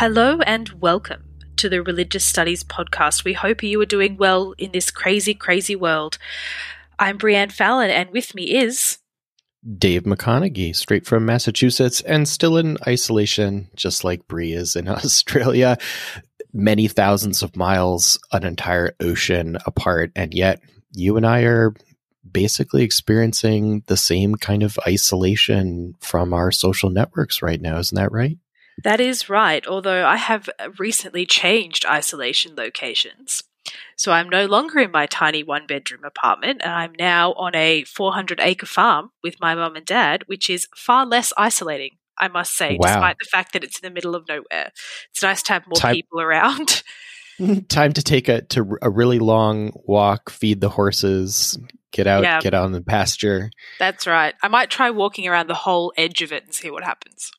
Hello 0.00 0.40
and 0.46 0.66
welcome 0.80 1.22
to 1.56 1.68
the 1.68 1.82
Religious 1.82 2.24
Studies 2.24 2.64
Podcast. 2.64 3.22
We 3.22 3.34
hope 3.34 3.62
you 3.62 3.78
are 3.82 3.84
doing 3.84 4.16
well 4.16 4.54
in 4.56 4.72
this 4.72 4.90
crazy, 4.90 5.34
crazy 5.34 5.76
world. 5.76 6.16
I'm 6.98 7.18
Breann 7.18 7.52
Fallon, 7.52 7.90
and 7.90 8.08
with 8.08 8.34
me 8.34 8.56
is 8.56 8.96
Dave 9.76 10.04
McConeghy, 10.04 10.74
straight 10.74 11.04
from 11.04 11.26
Massachusetts 11.26 12.00
and 12.00 12.26
still 12.26 12.56
in 12.56 12.78
isolation, 12.86 13.68
just 13.76 14.02
like 14.02 14.26
Brie 14.26 14.54
is 14.54 14.74
in 14.74 14.88
Australia, 14.88 15.76
many 16.50 16.88
thousands 16.88 17.42
of 17.42 17.54
miles, 17.54 18.18
an 18.32 18.42
entire 18.42 18.94
ocean 19.00 19.58
apart. 19.66 20.12
And 20.16 20.32
yet, 20.32 20.62
you 20.92 21.18
and 21.18 21.26
I 21.26 21.42
are 21.42 21.74
basically 22.32 22.84
experiencing 22.84 23.82
the 23.86 23.98
same 23.98 24.36
kind 24.36 24.62
of 24.62 24.78
isolation 24.88 25.92
from 26.00 26.32
our 26.32 26.50
social 26.50 26.88
networks 26.88 27.42
right 27.42 27.60
now. 27.60 27.76
Isn't 27.76 27.96
that 27.96 28.12
right? 28.12 28.38
That 28.84 29.00
is 29.00 29.28
right, 29.28 29.66
although 29.66 30.06
I 30.06 30.16
have 30.16 30.48
recently 30.78 31.26
changed 31.26 31.84
isolation 31.86 32.54
locations. 32.56 33.44
So 33.96 34.12
I'm 34.12 34.28
no 34.28 34.46
longer 34.46 34.78
in 34.80 34.90
my 34.90 35.06
tiny 35.06 35.42
one 35.42 35.66
bedroom 35.66 36.04
apartment, 36.04 36.62
and 36.64 36.72
I'm 36.72 36.92
now 36.98 37.34
on 37.34 37.54
a 37.54 37.84
400 37.84 38.40
acre 38.40 38.66
farm 38.66 39.10
with 39.22 39.40
my 39.40 39.54
mum 39.54 39.76
and 39.76 39.84
dad, 39.84 40.24
which 40.26 40.48
is 40.48 40.68
far 40.74 41.04
less 41.04 41.32
isolating, 41.36 41.98
I 42.16 42.28
must 42.28 42.56
say, 42.56 42.78
wow. 42.80 42.88
despite 42.88 43.16
the 43.18 43.28
fact 43.30 43.52
that 43.52 43.64
it's 43.64 43.78
in 43.78 43.86
the 43.86 43.94
middle 43.94 44.14
of 44.14 44.28
nowhere. 44.28 44.72
It's 45.10 45.22
nice 45.22 45.42
to 45.44 45.52
have 45.52 45.66
more 45.66 45.76
Time- 45.76 45.94
people 45.94 46.20
around. 46.20 46.82
Time 47.68 47.92
to 47.94 48.02
take 48.02 48.28
a 48.28 48.42
to 48.42 48.76
a 48.82 48.90
really 48.90 49.18
long 49.18 49.72
walk, 49.86 50.28
feed 50.28 50.60
the 50.60 50.68
horses, 50.68 51.58
get 51.90 52.06
out, 52.06 52.22
yeah. 52.22 52.40
get 52.40 52.52
out 52.54 52.66
in 52.66 52.72
the 52.72 52.82
pasture. 52.82 53.50
That's 53.78 54.06
right. 54.06 54.34
I 54.42 54.48
might 54.48 54.70
try 54.70 54.90
walking 54.90 55.26
around 55.26 55.48
the 55.48 55.54
whole 55.54 55.92
edge 55.96 56.20
of 56.22 56.32
it 56.32 56.44
and 56.44 56.54
see 56.54 56.70
what 56.70 56.84
happens. 56.84 57.32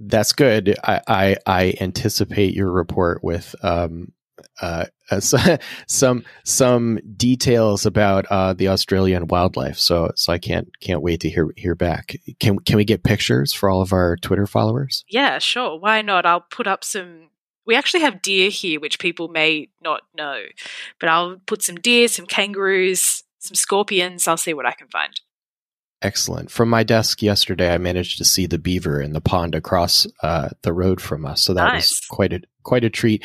That's 0.00 0.32
good. 0.32 0.76
I 0.82 1.00
I, 1.06 1.36
I 1.46 1.74
anticipate 1.80 2.54
your 2.54 2.72
report 2.72 3.22
with 3.22 3.54
um, 3.62 4.12
uh, 4.60 4.86
some 5.86 6.24
some 6.44 6.98
details 7.16 7.86
about 7.86 8.26
uh, 8.30 8.52
the 8.52 8.68
Australian 8.68 9.26
wildlife. 9.26 9.78
So 9.78 10.12
so 10.14 10.32
I 10.32 10.38
can't 10.38 10.68
can't 10.80 11.02
wait 11.02 11.20
to 11.20 11.30
hear 11.30 11.48
hear 11.56 11.74
back. 11.74 12.16
Can 12.38 12.58
can 12.60 12.76
we 12.76 12.84
get 12.84 13.02
pictures 13.02 13.52
for 13.52 13.68
all 13.68 13.82
of 13.82 13.92
our 13.92 14.16
Twitter 14.16 14.46
followers? 14.46 15.04
Yeah, 15.08 15.38
sure. 15.38 15.78
Why 15.78 16.02
not? 16.02 16.26
I'll 16.26 16.40
put 16.50 16.66
up 16.66 16.84
some. 16.84 17.28
We 17.66 17.76
actually 17.76 18.00
have 18.00 18.22
deer 18.22 18.50
here, 18.50 18.80
which 18.80 18.98
people 18.98 19.28
may 19.28 19.68
not 19.82 20.02
know, 20.16 20.42
but 20.98 21.08
I'll 21.08 21.36
put 21.46 21.62
some 21.62 21.76
deer, 21.76 22.08
some 22.08 22.26
kangaroos, 22.26 23.22
some 23.38 23.54
scorpions. 23.54 24.26
I'll 24.26 24.36
see 24.36 24.54
what 24.54 24.66
I 24.66 24.72
can 24.72 24.88
find. 24.88 25.20
Excellent. 26.02 26.50
From 26.50 26.70
my 26.70 26.82
desk 26.82 27.20
yesterday, 27.20 27.74
I 27.74 27.78
managed 27.78 28.18
to 28.18 28.24
see 28.24 28.46
the 28.46 28.58
beaver 28.58 29.02
in 29.02 29.12
the 29.12 29.20
pond 29.20 29.54
across 29.54 30.06
uh, 30.22 30.48
the 30.62 30.72
road 30.72 30.98
from 30.98 31.26
us, 31.26 31.42
so 31.42 31.52
that 31.52 31.74
nice. 31.74 31.90
was 31.90 32.06
quite 32.08 32.32
a 32.32 32.40
quite 32.62 32.84
a 32.84 32.90
treat. 32.90 33.22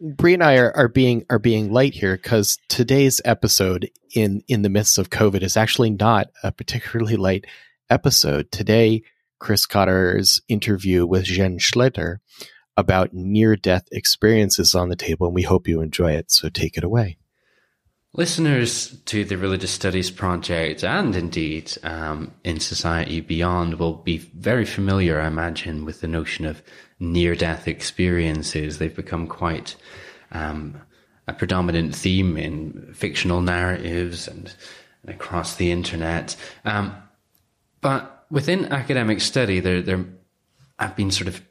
Brie 0.00 0.34
and 0.34 0.42
I 0.42 0.58
are, 0.58 0.72
are 0.76 0.88
being 0.88 1.24
are 1.28 1.40
being 1.40 1.72
light 1.72 1.94
here 1.94 2.16
because 2.16 2.56
today's 2.68 3.20
episode 3.24 3.90
in 4.14 4.44
in 4.46 4.62
the 4.62 4.68
midst 4.68 4.96
of 4.96 5.10
COVID 5.10 5.42
is 5.42 5.56
actually 5.56 5.90
not 5.90 6.28
a 6.44 6.52
particularly 6.52 7.16
light 7.16 7.46
episode. 7.90 8.52
Today, 8.52 9.02
Chris 9.40 9.66
Cotter's 9.66 10.40
interview 10.46 11.06
with 11.06 11.24
Jen 11.24 11.58
Schlieter 11.58 12.18
about 12.76 13.12
near 13.12 13.56
death 13.56 13.88
experiences 13.90 14.76
on 14.76 14.88
the 14.88 14.96
table, 14.96 15.26
and 15.26 15.34
we 15.34 15.42
hope 15.42 15.66
you 15.66 15.80
enjoy 15.80 16.12
it. 16.12 16.30
So 16.30 16.48
take 16.48 16.76
it 16.76 16.84
away. 16.84 17.18
Listeners 18.16 18.96
to 19.06 19.24
the 19.24 19.36
Religious 19.36 19.72
Studies 19.72 20.08
Project 20.08 20.84
and 20.84 21.16
indeed 21.16 21.72
um, 21.82 22.32
in 22.44 22.60
society 22.60 23.20
beyond 23.20 23.80
will 23.80 23.94
be 23.94 24.18
very 24.18 24.64
familiar, 24.64 25.20
I 25.20 25.26
imagine, 25.26 25.84
with 25.84 26.00
the 26.00 26.06
notion 26.06 26.44
of 26.44 26.62
near 27.00 27.34
death 27.34 27.66
experiences. 27.66 28.78
They've 28.78 28.94
become 28.94 29.26
quite 29.26 29.74
um, 30.30 30.80
a 31.26 31.32
predominant 31.32 31.92
theme 31.96 32.36
in 32.36 32.92
fictional 32.94 33.40
narratives 33.40 34.28
and, 34.28 34.54
and 35.02 35.12
across 35.12 35.56
the 35.56 35.72
internet. 35.72 36.36
Um, 36.64 36.94
but 37.80 38.26
within 38.30 38.66
academic 38.66 39.22
study, 39.22 39.58
there, 39.58 39.82
there 39.82 40.04
have 40.78 40.94
been 40.94 41.10
sort 41.10 41.26
of 41.26 41.42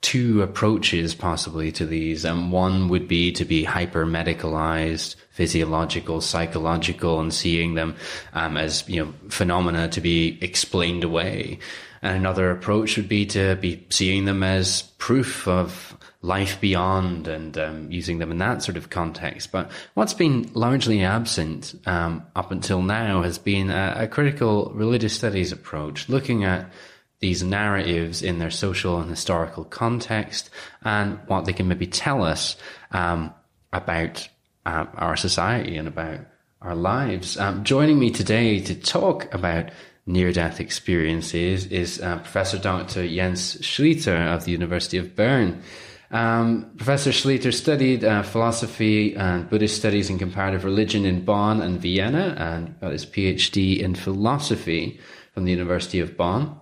two 0.00 0.42
approaches 0.42 1.14
possibly 1.14 1.70
to 1.72 1.86
these. 1.86 2.24
And 2.24 2.52
one 2.52 2.88
would 2.88 3.06
be 3.06 3.32
to 3.32 3.44
be 3.44 3.64
hyper 3.64 4.06
medicalized, 4.06 5.16
physiological, 5.30 6.20
psychological, 6.20 7.20
and 7.20 7.32
seeing 7.32 7.74
them 7.74 7.96
um, 8.32 8.56
as 8.56 8.88
you 8.88 9.04
know 9.04 9.12
phenomena 9.28 9.88
to 9.88 10.00
be 10.00 10.38
explained 10.40 11.04
away. 11.04 11.58
And 12.02 12.16
another 12.16 12.50
approach 12.50 12.96
would 12.96 13.08
be 13.08 13.26
to 13.26 13.56
be 13.56 13.86
seeing 13.90 14.24
them 14.24 14.42
as 14.42 14.82
proof 14.96 15.46
of 15.46 15.96
life 16.22 16.60
beyond 16.60 17.28
and 17.28 17.56
um, 17.56 17.90
using 17.90 18.18
them 18.18 18.30
in 18.30 18.38
that 18.38 18.62
sort 18.62 18.76
of 18.76 18.90
context. 18.90 19.52
But 19.52 19.70
what's 19.94 20.14
been 20.14 20.50
largely 20.54 21.02
absent 21.02 21.74
um, 21.86 22.24
up 22.36 22.50
until 22.50 22.82
now 22.82 23.22
has 23.22 23.38
been 23.38 23.70
a, 23.70 23.94
a 24.00 24.08
critical 24.08 24.70
religious 24.74 25.14
studies 25.14 25.52
approach, 25.52 26.08
looking 26.08 26.44
at 26.44 26.70
these 27.20 27.42
narratives 27.42 28.22
in 28.22 28.38
their 28.38 28.50
social 28.50 28.98
and 28.98 29.10
historical 29.10 29.64
context 29.64 30.50
and 30.82 31.18
what 31.26 31.44
they 31.44 31.52
can 31.52 31.68
maybe 31.68 31.86
tell 31.86 32.24
us 32.24 32.56
um, 32.92 33.32
about 33.72 34.28
uh, 34.66 34.86
our 34.94 35.16
society 35.16 35.76
and 35.76 35.86
about 35.86 36.20
our 36.62 36.74
lives. 36.74 37.38
Um, 37.38 37.62
joining 37.64 37.98
me 37.98 38.10
today 38.10 38.60
to 38.60 38.74
talk 38.74 39.32
about 39.34 39.70
near 40.06 40.32
death 40.32 40.60
experiences 40.60 41.66
is 41.66 42.00
uh, 42.00 42.16
Professor 42.18 42.58
Dr. 42.58 43.06
Jens 43.06 43.56
Schlieter 43.58 44.34
of 44.34 44.44
the 44.44 44.52
University 44.52 44.96
of 44.96 45.14
Bern. 45.14 45.62
Um, 46.10 46.72
Professor 46.76 47.10
Schlieter 47.10 47.54
studied 47.54 48.02
uh, 48.02 48.22
philosophy 48.22 49.14
and 49.14 49.48
Buddhist 49.48 49.76
studies 49.76 50.10
and 50.10 50.18
comparative 50.18 50.64
religion 50.64 51.04
in 51.04 51.24
Bonn 51.24 51.60
and 51.60 51.80
Vienna 51.80 52.34
and 52.36 52.78
got 52.80 52.92
his 52.92 53.06
PhD 53.06 53.78
in 53.78 53.94
philosophy 53.94 54.98
from 55.32 55.44
the 55.44 55.52
University 55.52 56.00
of 56.00 56.16
Bonn 56.16 56.59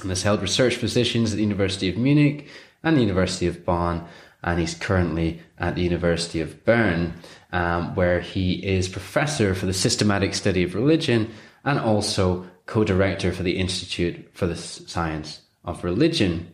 and 0.00 0.10
has 0.10 0.22
held 0.22 0.42
research 0.42 0.80
positions 0.80 1.32
at 1.32 1.36
the 1.36 1.42
University 1.42 1.88
of 1.88 1.96
Munich 1.96 2.48
and 2.82 2.96
the 2.96 3.02
University 3.02 3.46
of 3.46 3.64
Bonn, 3.64 4.06
and 4.42 4.60
he's 4.60 4.74
currently 4.74 5.40
at 5.58 5.74
the 5.74 5.82
University 5.82 6.40
of 6.40 6.64
Bern, 6.64 7.14
um, 7.52 7.94
where 7.94 8.20
he 8.20 8.54
is 8.64 8.88
professor 8.88 9.54
for 9.54 9.66
the 9.66 9.72
systematic 9.72 10.34
study 10.34 10.62
of 10.62 10.74
religion 10.74 11.30
and 11.64 11.78
also 11.78 12.46
co-director 12.66 13.32
for 13.32 13.42
the 13.42 13.58
Institute 13.58 14.30
for 14.32 14.46
the 14.46 14.56
Science 14.56 15.42
of 15.64 15.84
Religion. 15.84 16.52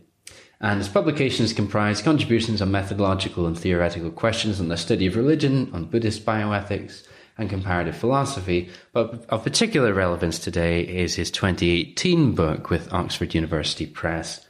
And 0.60 0.78
his 0.78 0.88
publications 0.88 1.52
comprise 1.52 2.00
contributions 2.00 2.62
on 2.62 2.70
methodological 2.70 3.46
and 3.46 3.58
theoretical 3.58 4.10
questions 4.10 4.60
on 4.60 4.68
the 4.68 4.76
study 4.76 5.06
of 5.06 5.16
religion, 5.16 5.70
on 5.74 5.84
Buddhist 5.84 6.24
bioethics, 6.24 7.06
and 7.36 7.50
comparative 7.50 7.96
philosophy. 7.96 8.70
But 8.92 9.24
of 9.28 9.42
particular 9.42 9.92
relevance 9.92 10.38
today 10.38 10.82
is 10.82 11.14
his 11.14 11.30
2018 11.30 12.34
book 12.34 12.70
with 12.70 12.92
Oxford 12.92 13.34
University 13.34 13.86
Press 13.86 14.46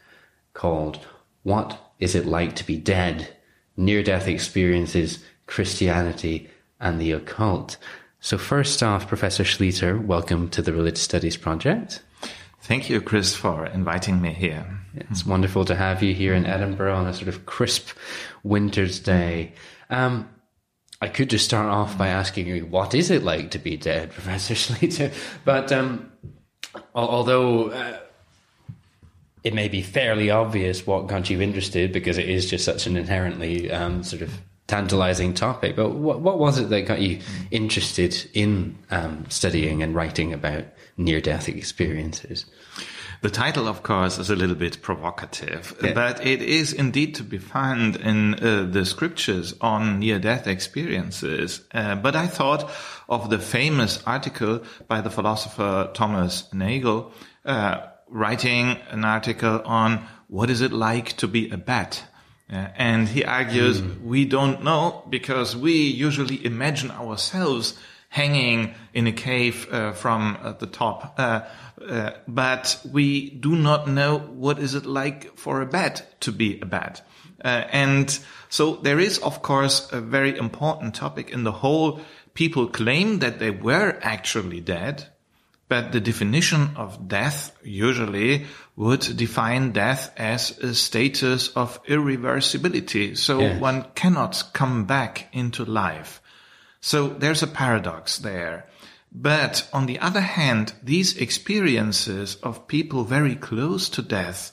called 0.53 0.99
What 1.43 1.93
Is 1.99 2.15
It 2.15 2.27
Like 2.27 2.57
to 2.57 2.67
Be 2.67 2.77
Dead? 2.77 3.29
Near 3.77 4.03
Death 4.05 4.29
Experiences, 4.29 5.25
Christianity, 5.47 6.49
and 6.79 7.01
the 7.01 7.11
Occult. 7.13 7.77
So, 8.21 8.39
first 8.39 8.83
off, 8.83 9.09
Professor 9.09 9.43
Schlieter, 9.43 10.03
welcome 10.03 10.49
to 10.51 10.63
the 10.63 10.73
Religious 10.73 11.03
Studies 11.03 11.37
Project. 11.37 12.01
Thank 12.63 12.89
you, 12.89 13.01
Chris, 13.03 13.35
for 13.35 13.67
inviting 13.67 14.23
me 14.23 14.33
here. 14.33 14.81
It's 14.95 15.27
wonderful 15.27 15.65
to 15.67 15.75
have 15.75 16.03
you 16.03 16.15
here 16.15 16.35
in 16.35 16.47
Edinburgh 16.47 16.95
on 16.95 17.07
a 17.07 17.13
sort 17.13 17.29
of 17.29 17.45
crisp 17.45 17.91
winter's 18.43 19.01
day. 19.01 19.53
Um, 19.91 20.31
I 21.05 21.09
could 21.09 21.29
just 21.29 21.45
start 21.45 21.69
off 21.69 21.99
by 21.99 22.09
asking 22.09 22.47
you, 22.47 22.65
what 22.65 22.95
is 22.95 23.11
it 23.11 23.23
like 23.23 23.51
to 23.51 23.59
be 23.59 23.77
dead, 23.77 24.11
Professor 24.19 24.55
Schlieter? 24.55 25.13
But 25.45 25.71
um, 25.71 26.11
although 26.95 27.69
uh, 27.69 27.99
it 29.43 29.53
may 29.53 29.69
be 29.69 29.83
fairly 29.83 30.31
obvious 30.31 30.87
what 30.87 31.07
got 31.07 31.29
you 31.29 31.43
interested 31.43 31.93
because 31.93 32.17
it 32.17 32.27
is 32.27 32.49
just 32.49 32.65
such 32.65 32.87
an 32.87 32.97
inherently 32.97 33.71
um, 33.71 34.03
sort 34.03 34.23
of 34.23 34.33
tantalizing 34.67 35.35
topic, 35.35 35.77
but 35.77 35.91
what, 35.91 36.23
what 36.23 36.39
was 36.39 36.59
it 36.59 36.71
that 36.71 36.87
got 36.87 37.03
you 37.03 37.21
interested 37.51 38.27
in 38.33 38.75
um, 38.91 39.27
studying 39.29 39.83
and 39.83 39.95
writing 39.95 40.33
about 40.33 40.65
near 40.97 41.21
death 41.21 41.51
experiences? 41.51 42.47
The 43.25 43.31
title, 43.31 43.69
of 43.69 43.83
course, 43.83 44.19
is 44.19 44.29
a 44.29 44.37
little 44.37 44.55
bit 44.55 44.83
provocative, 44.83 45.75
yeah. 45.83 45.95
but 45.95 46.27
it 46.27 46.43
is 46.43 46.75
indeed 46.75 47.15
to 47.15 47.23
be 47.23 47.39
found 47.39 47.97
in 47.97 48.35
uh, 48.35 48.69
the 48.71 48.85
scriptures 48.85 49.55
on 49.63 50.01
near 50.01 50.19
death 50.19 50.47
experiences. 50.47 51.63
Uh, 51.73 51.95
but 51.95 52.17
I 52.17 52.27
thought 52.27 52.71
of 53.09 53.31
the 53.31 53.39
famous 53.39 54.03
article 54.07 54.63
by 54.89 55.01
the 55.01 55.09
philosopher 55.09 55.89
Thomas 55.95 56.53
Nagel, 56.53 57.13
uh, 57.47 57.87
writing 58.09 58.77
an 58.91 59.07
article 59.07 59.63
on 59.65 60.07
what 60.29 60.51
is 60.51 60.61
it 60.61 60.73
like 60.73 61.17
to 61.17 61.27
be 61.27 61.49
a 61.49 61.57
bat. 61.57 62.05
Uh, 62.53 62.69
and 62.77 63.09
he 63.09 63.25
argues 63.25 63.81
mm. 63.81 64.03
we 64.03 64.27
don't 64.27 64.63
know 64.63 65.03
because 65.09 65.57
we 65.57 65.73
usually 65.73 66.45
imagine 66.45 66.91
ourselves 66.91 67.73
hanging 68.15 68.73
in 68.93 69.09
a 69.09 69.13
cave 69.13 69.67
uh, 69.73 69.91
from 69.91 70.39
uh, 70.41 70.53
the 70.53 70.69
top. 70.69 71.15
Uh, 71.19 71.41
uh, 71.85 72.13
but 72.29 72.81
we 72.93 73.29
do 73.31 73.57
not 73.57 73.89
know 73.89 74.19
what 74.19 74.61
is 74.61 74.77
it 74.77 74.87
like 74.87 75.37
for 75.37 75.61
a 75.61 75.67
bat 75.67 76.07
to 76.21 76.31
be 76.31 76.61
a 76.61 76.65
bat. 76.65 77.05
Uh, 77.45 77.65
and 77.73 78.21
so 78.49 78.77
there 78.77 79.01
is, 79.01 79.19
of 79.19 79.43
course, 79.43 79.93
a 79.93 80.01
very 80.01 80.39
important 80.39 80.95
topic 80.95 81.31
in 81.31 81.43
the 81.43 81.51
whole. 81.51 82.01
People 82.35 82.69
claim 82.69 83.19
that 83.19 83.41
they 83.41 83.51
were 83.51 83.99
actually 84.01 84.61
dead, 84.61 85.09
but 85.69 85.91
the 85.91 86.01
definition 86.01 86.71
of 86.77 87.09
death 87.09 87.51
usually 87.65 88.47
would 88.77 89.01
define 89.17 89.73
death 89.73 90.13
as 90.17 90.57
a 90.59 90.73
status 90.73 91.49
of 91.57 91.83
irreversibility. 91.87 93.19
So 93.19 93.41
yes. 93.41 93.61
one 93.61 93.87
cannot 93.97 94.53
come 94.53 94.85
back 94.85 95.29
into 95.33 95.65
life. 95.65 96.21
So 96.85 97.09
there's 97.09 97.43
a 97.43 97.47
paradox 97.47 98.19
there. 98.19 98.67
But 99.11 99.67
on 99.73 99.87
the 99.87 99.99
other 100.01 100.21
hand, 100.21 100.75
these 100.83 101.17
experiences 101.17 102.37
of 102.43 102.69
people 102.69 103.05
very 103.05 103.37
close 103.37 103.89
to 103.89 104.03
death, 104.03 104.53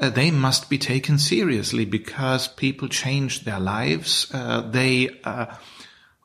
uh, 0.00 0.10
they 0.10 0.32
must 0.32 0.68
be 0.68 0.76
taken 0.76 1.18
seriously 1.18 1.84
because 1.84 2.48
people 2.48 2.88
change 2.88 3.44
their 3.44 3.60
lives. 3.60 4.26
Uh, 4.34 4.62
they 4.62 5.20
uh, 5.22 5.54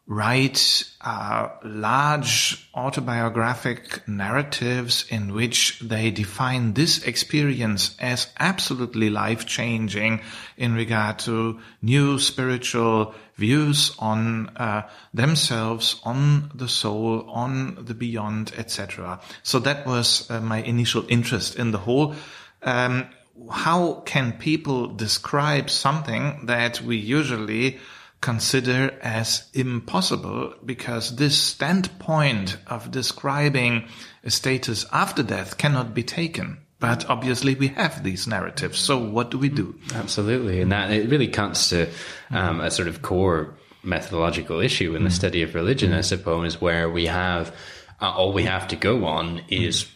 write 0.07 0.85
uh, 1.01 1.49
large 1.63 2.67
autobiographic 2.73 4.07
narratives 4.07 5.05
in 5.09 5.33
which 5.33 5.79
they 5.81 6.09
define 6.09 6.73
this 6.73 7.03
experience 7.03 7.95
as 7.99 8.25
absolutely 8.39 9.11
life 9.11 9.45
changing 9.45 10.19
in 10.57 10.73
regard 10.73 11.19
to 11.19 11.59
new 11.83 12.17
spiritual 12.17 13.13
views 13.37 13.95
on 13.99 14.49
uh, 14.57 14.87
themselves, 15.13 16.01
on 16.03 16.51
the 16.53 16.67
soul, 16.67 17.29
on 17.29 17.85
the 17.85 17.93
beyond, 17.93 18.51
etc. 18.57 19.19
So 19.43 19.59
that 19.59 19.85
was 19.85 20.29
uh, 20.29 20.41
my 20.41 20.61
initial 20.61 21.05
interest 21.07 21.55
in 21.55 21.71
the 21.71 21.77
whole. 21.77 22.15
Um, 22.63 23.07
how 23.51 24.01
can 24.05 24.33
people 24.33 24.87
describe 24.87 25.69
something 25.69 26.47
that 26.47 26.81
we 26.81 26.97
usually 26.97 27.79
consider 28.21 28.97
as 29.01 29.47
impossible 29.53 30.53
because 30.65 31.15
this 31.15 31.37
standpoint 31.37 32.57
of 32.67 32.91
describing 32.91 33.87
a 34.23 34.31
status 34.31 34.85
after 34.91 35.23
death 35.23 35.57
cannot 35.57 35.93
be 35.93 36.03
taken. 36.03 36.57
But 36.79 37.09
obviously, 37.09 37.55
we 37.55 37.69
have 37.69 38.03
these 38.03 38.27
narratives. 38.27 38.77
So, 38.77 38.99
what 38.99 39.31
do 39.31 39.39
we 39.39 39.49
do? 39.49 39.75
Absolutely, 39.95 40.61
and 40.61 40.71
that 40.71 40.91
it 40.91 41.09
really 41.09 41.27
comes 41.27 41.69
to 41.69 41.89
um, 42.29 42.61
a 42.61 42.69
sort 42.69 42.87
of 42.87 43.01
core 43.01 43.55
methodological 43.83 44.59
issue 44.59 44.95
in 44.95 45.03
the 45.03 45.09
study 45.09 45.41
of 45.41 45.55
religion, 45.55 45.93
I 45.93 46.01
suppose, 46.01 46.61
where 46.61 46.89
we 46.89 47.07
have 47.07 47.55
uh, 47.99 48.11
all 48.11 48.33
we 48.33 48.43
have 48.43 48.67
to 48.67 48.75
go 48.75 49.05
on 49.05 49.41
is 49.49 49.87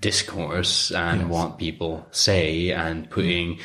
discourse 0.00 0.90
and 0.92 1.22
yes. 1.22 1.30
what 1.30 1.58
people 1.58 2.06
say 2.10 2.70
and 2.70 3.08
putting 3.10 3.58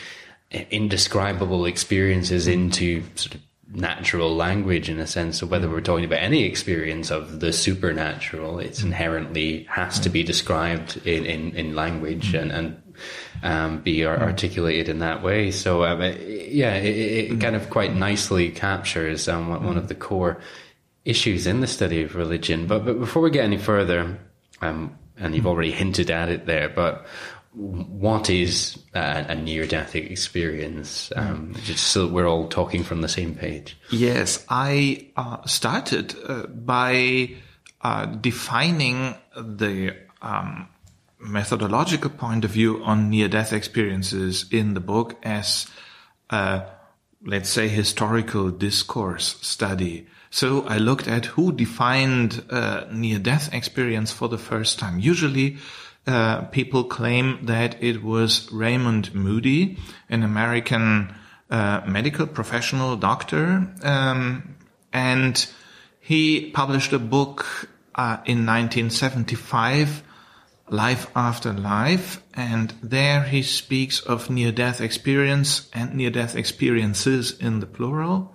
indescribable 0.51 1.65
experiences 1.65 2.47
into 2.47 3.03
sort 3.15 3.35
of 3.35 3.41
natural 3.73 4.35
language 4.35 4.89
in 4.89 4.99
a 4.99 5.07
sense. 5.07 5.39
So 5.39 5.45
whether 5.45 5.69
we're 5.69 5.81
talking 5.81 6.05
about 6.05 6.21
any 6.21 6.43
experience 6.43 7.11
of 7.11 7.39
the 7.39 7.51
supernatural, 7.51 8.59
it's 8.59 8.81
inherently 8.81 9.63
has 9.63 9.99
to 10.01 10.09
be 10.09 10.23
described 10.23 10.97
in, 11.05 11.25
in, 11.25 11.55
in 11.55 11.75
language 11.75 12.33
and, 12.33 12.51
and 12.51 12.81
um, 13.43 13.81
be 13.81 14.05
articulated 14.05 14.89
in 14.89 14.99
that 14.99 15.21
way. 15.21 15.51
So 15.51 15.83
um, 15.83 16.01
yeah, 16.01 16.75
it, 16.75 17.31
it, 17.31 17.41
kind 17.41 17.55
of 17.55 17.69
quite 17.69 17.93
nicely 17.93 18.49
captures 18.51 19.27
um, 19.27 19.49
one 19.49 19.77
of 19.77 19.87
the 19.89 19.95
core 19.95 20.39
issues 21.05 21.45
in 21.45 21.61
the 21.61 21.67
study 21.67 22.03
of 22.03 22.15
religion. 22.15 22.67
But, 22.67 22.85
but 22.85 22.99
before 22.99 23.21
we 23.21 23.31
get 23.31 23.43
any 23.43 23.57
further, 23.57 24.17
um, 24.61 24.97
and 25.17 25.35
you've 25.35 25.47
already 25.47 25.71
hinted 25.71 26.11
at 26.11 26.29
it 26.29 26.45
there, 26.45 26.69
but 26.69 27.05
what 27.57 28.29
is 28.29 28.77
a, 28.93 29.25
a 29.29 29.35
near-death 29.35 29.95
experience? 29.95 31.11
Um, 31.15 31.55
just 31.63 31.87
so 31.87 32.07
we're 32.07 32.27
all 32.27 32.47
talking 32.47 32.83
from 32.83 33.01
the 33.01 33.07
same 33.07 33.33
page. 33.33 33.75
Yes, 33.89 34.45
I 34.47 35.07
uh, 35.15 35.43
started 35.45 36.15
uh, 36.27 36.45
by 36.45 37.31
uh, 37.81 38.05
defining 38.05 39.15
the 39.35 39.95
um, 40.21 40.67
methodological 41.19 42.11
point 42.11 42.45
of 42.45 42.51
view 42.51 42.83
on 42.83 43.09
near-death 43.09 43.53
experiences 43.53 44.45
in 44.51 44.75
the 44.75 44.79
book 44.79 45.15
as, 45.23 45.65
a, 46.29 46.63
let's 47.25 47.49
say, 47.49 47.67
historical 47.67 48.51
discourse 48.51 49.37
study. 49.41 50.05
So 50.29 50.63
I 50.67 50.77
looked 50.77 51.07
at 51.07 51.25
who 51.25 51.51
defined 51.51 52.43
near-death 52.91 53.51
experience 53.51 54.11
for 54.11 54.29
the 54.29 54.37
first 54.37 54.77
time. 54.77 54.99
Usually 54.99 55.57
uh, 56.07 56.45
people 56.45 56.85
claim 56.85 57.45
that 57.45 57.81
it 57.83 58.01
was 58.01 58.49
Raymond 58.51 59.13
Moody, 59.13 59.77
an 60.09 60.23
American 60.23 61.13
uh, 61.49 61.81
medical 61.85 62.25
professional 62.25 62.95
doctor, 62.95 63.67
um, 63.83 64.55
and 64.93 65.47
he 65.99 66.49
published 66.51 66.93
a 66.93 66.99
book 66.99 67.69
uh, 67.95 68.17
in 68.25 68.45
1975, 68.45 70.03
Life 70.69 71.11
After 71.15 71.51
Life, 71.51 72.21
and 72.33 72.73
there 72.81 73.23
he 73.23 73.41
speaks 73.43 73.99
of 73.99 74.29
near-death 74.29 74.79
experience 74.79 75.69
and 75.73 75.93
near-death 75.93 76.35
experiences 76.35 77.37
in 77.37 77.59
the 77.59 77.65
plural, 77.65 78.33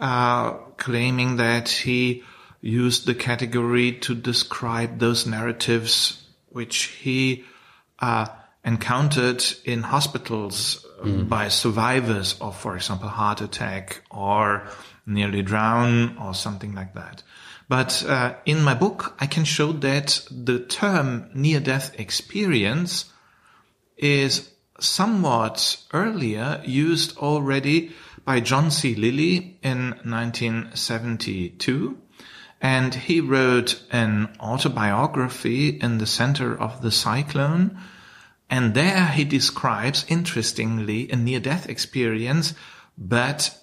uh, 0.00 0.52
claiming 0.76 1.36
that 1.36 1.68
he 1.68 2.22
used 2.60 3.06
the 3.06 3.14
category 3.14 3.92
to 3.92 4.14
describe 4.14 5.00
those 5.00 5.26
narratives 5.26 6.21
which 6.52 6.84
he 6.84 7.44
uh, 7.98 8.26
encountered 8.64 9.44
in 9.64 9.82
hospitals 9.82 10.86
mm. 11.02 11.28
by 11.28 11.48
survivors 11.48 12.36
of, 12.40 12.56
for 12.56 12.76
example, 12.76 13.08
heart 13.08 13.40
attack 13.40 14.02
or 14.10 14.66
nearly 15.06 15.42
drown 15.42 16.16
or 16.18 16.34
something 16.34 16.74
like 16.74 16.94
that. 16.94 17.22
But 17.68 18.04
uh, 18.06 18.34
in 18.44 18.62
my 18.62 18.74
book, 18.74 19.16
I 19.18 19.26
can 19.26 19.44
show 19.44 19.72
that 19.72 20.26
the 20.30 20.60
term 20.60 21.30
near 21.34 21.60
death 21.60 21.98
experience 21.98 23.06
is 23.96 24.50
somewhat 24.78 25.78
earlier 25.92 26.60
used 26.64 27.16
already 27.16 27.92
by 28.24 28.40
John 28.40 28.70
C. 28.70 28.94
Lilly 28.94 29.58
in 29.62 29.90
1972 30.04 32.01
and 32.62 32.94
he 32.94 33.20
wrote 33.20 33.82
an 33.90 34.28
autobiography 34.38 35.68
in 35.68 35.98
the 35.98 36.06
center 36.06 36.56
of 36.58 36.80
the 36.80 36.92
cyclone. 36.92 37.76
And 38.48 38.74
there 38.74 39.08
he 39.08 39.24
describes, 39.24 40.06
interestingly, 40.08 41.10
a 41.10 41.16
near 41.16 41.40
death 41.40 41.68
experience, 41.68 42.54
but 42.96 43.58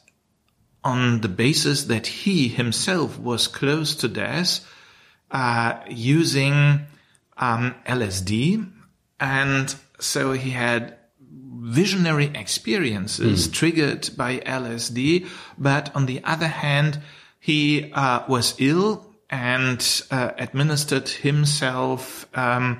on 0.83 1.21
the 1.21 1.29
basis 1.29 1.85
that 1.85 2.07
he 2.07 2.49
himself 2.49 3.17
was 3.17 3.47
close 3.47 3.95
to 3.95 4.09
death, 4.09 4.67
uh, 5.31 5.79
using 5.89 6.81
um, 7.37 7.75
LSD. 7.85 8.69
And 9.21 9.75
so 9.99 10.33
he 10.33 10.49
had 10.49 10.97
visionary 11.61 12.31
experiences 12.35 13.47
mm. 13.47 13.53
triggered 13.53 14.09
by 14.17 14.39
LSD. 14.39 15.27
But 15.57 15.95
on 15.95 16.05
the 16.05 16.21
other 16.25 16.47
hand, 16.47 16.99
he 17.49 17.91
uh, 17.93 18.21
was 18.27 18.53
ill 18.59 19.03
and 19.27 20.03
uh, 20.11 20.29
administered 20.37 21.09
himself 21.09 22.27
um, 22.37 22.79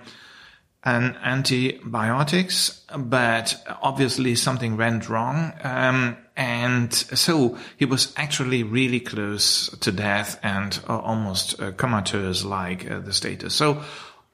an 0.83 1.17
antibiotics, 1.23 2.85
but 2.95 3.55
obviously 3.81 4.35
something 4.35 4.77
went 4.77 5.09
wrong. 5.09 5.53
Um, 5.63 6.17
and 6.35 6.93
so 6.93 7.57
he 7.77 7.85
was 7.85 8.13
actually 8.15 8.61
really 8.61 8.99
close 8.99 9.75
to 9.79 9.91
death 9.91 10.39
and 10.43 10.79
uh, 10.87 10.99
almost 10.99 11.59
uh, 11.59 11.71
comatose 11.71 12.43
like 12.43 12.91
uh, 12.91 12.99
the 12.99 13.11
status. 13.11 13.55
So, 13.55 13.81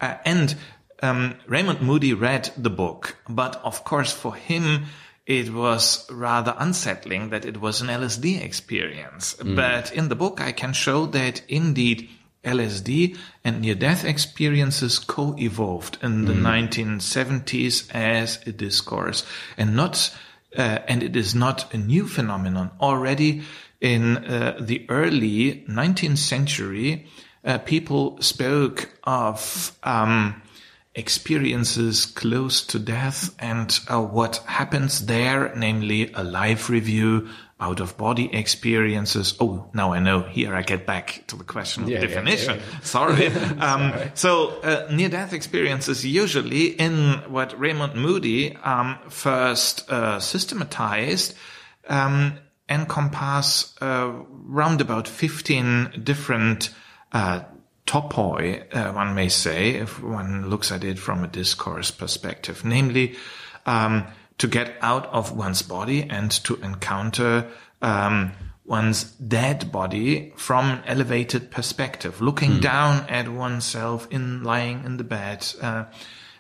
uh, 0.02 0.18
and 0.26 0.54
um, 1.02 1.36
Raymond 1.48 1.80
Moody 1.80 2.14
read 2.14 2.52
the 2.58 2.70
book, 2.70 3.16
but 3.30 3.56
of 3.64 3.86
course 3.86 4.12
for 4.12 4.36
him, 4.36 4.88
it 5.26 5.52
was 5.52 6.10
rather 6.12 6.56
unsettling 6.58 7.30
that 7.30 7.46
it 7.46 7.60
was 7.60 7.82
an 7.82 7.88
LSD 7.88 8.44
experience. 8.44 9.36
Mm. 9.36 9.56
But 9.56 9.92
in 9.92 10.10
the 10.10 10.16
book, 10.16 10.40
I 10.40 10.52
can 10.52 10.74
show 10.74 11.08
that 11.08 11.42
indeed 11.48 12.10
LSD 12.44 13.18
and 13.44 13.62
near 13.62 13.76
death 13.76 14.06
experiences 14.06 15.00
co 15.00 15.36
evolved 15.38 15.98
in 16.04 16.26
the 16.26 16.34
mm. 16.34 16.68
1970s 16.68 17.90
as 17.94 18.40
a 18.46 18.52
discourse 18.52 19.26
and 19.58 19.76
not, 19.76 20.16
uh, 20.56 20.80
and 20.88 21.02
it 21.02 21.16
is 21.16 21.34
not 21.34 21.74
a 21.74 21.78
new 21.78 22.08
phenomenon. 22.08 22.70
Already 22.80 23.42
in 23.82 24.18
uh, 24.18 24.58
the 24.60 24.86
early 24.90 25.66
19th 25.68 26.20
century, 26.20 27.08
uh, 27.44 27.58
people 27.60 28.22
spoke 28.22 28.90
of, 29.04 29.78
um, 29.84 30.42
experiences 30.96 32.06
close 32.06 32.66
to 32.68 32.80
death 32.80 33.36
and 33.40 33.80
uh, 33.90 34.02
what 34.02 34.38
happens 34.46 35.06
there, 35.06 35.54
namely 35.56 36.12
a 36.14 36.24
life 36.24 36.70
review, 36.70 37.28
out 37.60 37.80
of 37.80 37.98
body 37.98 38.34
experiences. 38.34 39.36
Oh, 39.40 39.70
now 39.74 39.94
I 39.94 40.00
know. 40.00 40.22
Here 40.22 40.54
I 40.54 40.62
get 40.62 40.86
back 40.86 41.24
to 41.28 41.38
the 41.38 41.44
question 41.44 41.84
of 41.84 41.90
yeah, 41.90 42.02
definition. 42.02 42.58
Yeah, 42.58 42.66
yeah, 42.72 42.80
Sorry. 42.82 43.28
um, 43.60 43.94
so 44.14 44.60
uh, 44.62 44.88
near 44.92 45.10
death 45.10 45.32
experiences 45.32 46.06
usually 46.06 46.68
in 46.68 47.14
what 47.30 47.58
Raymond 47.58 47.96
Moody 47.96 48.56
um, 48.58 48.98
first 49.10 49.90
uh, 49.90 50.20
systematized 50.20 51.34
um, 51.88 52.38
encompass 52.70 53.74
uh, 53.80 54.12
round 54.30 54.82
about 54.82 55.08
15 55.08 56.02
different 56.04 56.72
uh, 57.14 57.44
topoi, 57.86 58.64
uh, 58.76 58.94
one 58.94 59.14
may 59.16 59.30
say, 59.30 59.76
if 59.76 60.02
one 60.02 60.50
looks 60.50 60.72
at 60.72 60.84
it 60.84 61.00
from 61.00 61.24
a 61.24 61.28
discourse 61.28 61.92
perspective, 61.92 62.66
namely 62.66 63.16
um, 63.66 64.06
to 64.38 64.48
get 64.48 64.76
out 64.82 65.06
of 65.08 65.36
one's 65.36 65.62
body 65.62 66.04
and 66.04 66.32
to 66.32 66.56
encounter 66.58 67.48
um, 67.82 68.32
one's 68.66 69.04
dead 69.04 69.72
body 69.72 70.34
from 70.36 70.66
an 70.72 70.84
elevated 70.86 71.52
perspective, 71.52 72.22
looking 72.22 72.54
mm. 72.54 72.62
down 72.62 73.08
at 73.10 73.30
oneself 73.30 74.08
in 74.10 74.44
lying 74.44 74.84
in 74.84 74.98
the 74.98 75.04
bed. 75.04 75.46
Uh, 75.62 75.86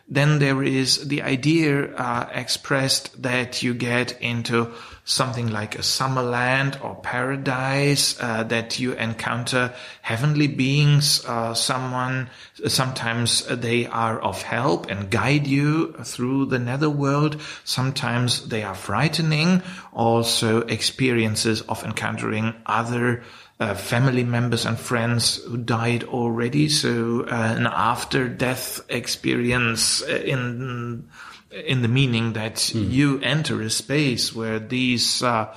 then 0.08 0.40
there 0.40 0.62
is 0.64 1.08
the 1.08 1.22
idea 1.22 1.96
uh, 1.96 2.30
expressed 2.32 3.22
that 3.22 3.64
you 3.64 3.74
get 3.74 4.20
into 4.22 4.72
something 5.06 5.52
like 5.52 5.78
a 5.78 5.84
summer 5.84 6.24
land 6.24 6.80
or 6.82 6.96
paradise, 6.96 8.20
uh, 8.20 8.44
that 8.44 8.80
you 8.80 8.94
encounter 8.94 9.72
heavenly 10.02 10.48
beings, 10.48 11.24
uh, 11.26 11.54
someone, 11.54 12.28
sometimes 12.68 13.46
they 13.46 13.86
are 13.86 14.20
of 14.20 14.42
help 14.42 14.90
and 14.90 15.12
guide 15.12 15.46
you 15.46 15.94
through 16.04 16.48
the 16.48 16.58
netherworld. 16.58 17.40
Sometimes 17.64 18.50
they 18.50 18.64
are 18.64 18.74
frightening. 18.74 19.62
Also 19.94 20.62
experiences 20.62 21.62
of 21.62 21.84
encountering 21.84 22.56
other 22.66 23.24
uh, 23.60 23.76
family 23.76 24.24
members 24.24 24.66
and 24.66 24.78
friends 24.78 25.38
who 25.44 25.56
died 25.56 26.04
already. 26.06 26.68
So 26.68 27.22
uh, 27.22 27.56
an 27.58 27.68
after 27.68 28.28
death 28.28 28.82
experience 28.90 30.02
uh, 30.02 30.08
in 30.08 31.08
in 31.56 31.82
the 31.82 31.88
meaning 31.88 32.34
that 32.34 32.56
mm. 32.56 32.92
you 32.92 33.20
enter 33.22 33.62
a 33.62 33.70
space 33.70 34.36
where 34.36 34.60
these 34.60 35.24
uh, 35.24 35.56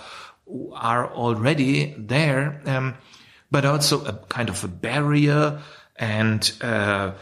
are 0.72 1.12
already 1.12 1.94
there, 1.98 2.62
um, 2.66 2.94
but 3.50 3.64
also 3.64 4.04
a 4.04 4.12
kind 4.28 4.48
of 4.48 4.62
a 4.64 4.68
barrier 4.68 5.60
and 5.96 6.52
uh, 6.60 7.12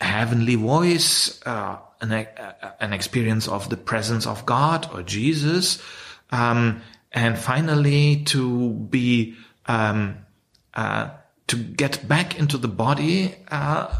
heavenly 0.00 0.56
voice, 0.56 1.40
uh, 1.46 1.78
an, 2.00 2.26
an 2.80 2.92
experience 2.92 3.46
of 3.46 3.68
the 3.70 3.76
presence 3.76 4.26
of 4.26 4.44
God 4.46 4.88
or 4.92 5.02
Jesus. 5.02 5.80
Um, 6.30 6.82
and 7.12 7.38
finally, 7.38 8.24
to 8.26 8.70
be 8.70 9.36
um, 9.66 10.18
uh, 10.74 11.10
to 11.48 11.56
get 11.56 12.06
back 12.06 12.38
into 12.38 12.56
the 12.56 12.68
body. 12.68 13.34
Uh, 13.50 13.92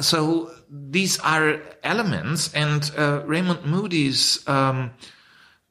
so 0.00 0.50
these 0.70 1.18
are 1.20 1.60
elements, 1.82 2.52
and 2.54 2.90
uh, 2.96 3.22
Raymond 3.24 3.64
Moody's 3.64 4.46
um, 4.48 4.92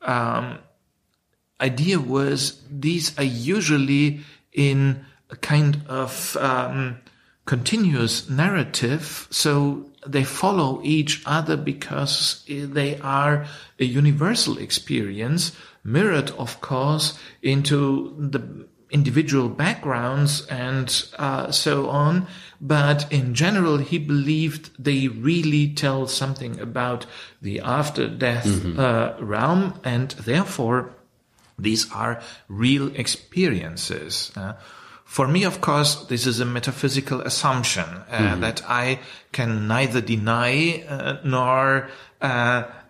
um, 0.01 0.59
idea 1.59 1.99
was 1.99 2.61
these 2.69 3.17
are 3.17 3.23
usually 3.23 4.21
in 4.53 5.05
a 5.29 5.35
kind 5.35 5.81
of 5.87 6.37
um, 6.37 6.97
continuous 7.45 8.29
narrative. 8.29 9.27
So 9.31 9.89
they 10.05 10.23
follow 10.23 10.81
each 10.83 11.23
other 11.25 11.57
because 11.57 12.43
they 12.47 12.99
are 12.99 13.47
a 13.79 13.85
universal 13.85 14.57
experience, 14.57 15.51
mirrored, 15.83 16.31
of 16.31 16.61
course, 16.61 17.17
into 17.41 18.15
the 18.17 18.67
individual 18.89 19.49
backgrounds 19.49 20.45
and 20.47 21.05
uh, 21.17 21.51
so 21.51 21.89
on. 21.89 22.27
But 22.61 23.11
in 23.11 23.33
general, 23.33 23.77
he 23.77 23.97
believed 23.97 24.71
they 24.77 25.07
really 25.07 25.73
tell 25.73 26.07
something 26.07 26.59
about 26.59 27.05
the 27.41 27.59
after 27.59 28.07
death 28.07 28.45
mm-hmm. 28.45 28.79
uh, 28.79 29.13
realm, 29.19 29.79
and 29.83 30.11
therefore, 30.11 30.93
these 31.59 31.91
are 31.91 32.21
real 32.47 32.93
experiences. 32.95 34.31
Uh, 34.35 34.53
for 35.03 35.27
me, 35.27 35.43
of 35.43 35.61
course, 35.61 35.95
this 36.05 36.25
is 36.25 36.39
a 36.39 36.45
metaphysical 36.45 37.21
assumption 37.21 37.83
uh, 37.83 38.17
mm-hmm. 38.17 38.41
that 38.41 38.63
I 38.67 38.99
can 39.31 39.67
neither 39.67 40.01
deny 40.01 40.83
uh, 40.87 41.17
nor 41.23 41.89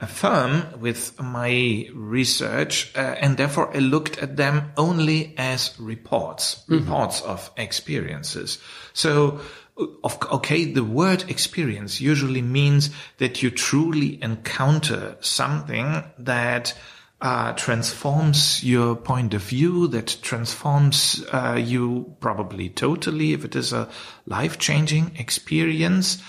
affirm 0.02 0.80
with 0.80 1.20
my 1.22 1.88
research, 1.94 2.92
uh, 2.96 3.00
and 3.00 3.38
therefore 3.38 3.76
I 3.76 3.80
looked 3.80 4.18
at 4.20 4.38
them 4.38 4.72
only 4.78 5.34
as 5.38 5.74
reports, 5.80 6.64
mm-hmm. 6.64 6.76
reports 6.76 7.22
of 7.22 7.52
experiences. 7.58 8.60
So, 8.94 9.40
okay, 9.78 10.66
the 10.66 10.84
word 10.84 11.30
experience 11.30 12.00
usually 12.00 12.42
means 12.42 12.90
that 13.18 13.44
you 13.44 13.52
truly 13.52 14.22
encounter 14.24 15.18
something 15.20 16.04
that 16.18 16.74
uh, 17.22 17.54
transforms 17.54 18.64
your 18.64 18.96
point 18.96 19.34
of 19.34 19.42
view, 19.42 19.88
that 19.88 20.18
transforms 20.22 21.26
uh, 21.34 21.60
you 21.60 22.16
probably 22.20 22.70
totally 22.70 23.34
if 23.34 23.46
it 23.46 23.56
is 23.56 23.74
a 23.74 23.90
life 24.26 24.60
changing 24.60 25.12
experience. 25.18 26.22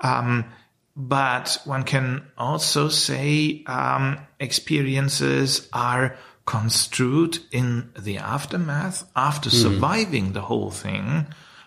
Um, 0.00 0.44
but 0.96 1.58
one 1.64 1.82
can 1.82 2.22
also 2.38 2.88
say 2.88 3.64
um, 3.66 4.18
experiences 4.38 5.68
are 5.72 6.16
construed 6.46 7.38
in 7.50 7.90
the 7.98 8.18
aftermath 8.18 9.04
after 9.16 9.50
mm. 9.50 9.54
surviving 9.54 10.32
the 10.32 10.42
whole 10.42 10.70
thing. 10.70 11.26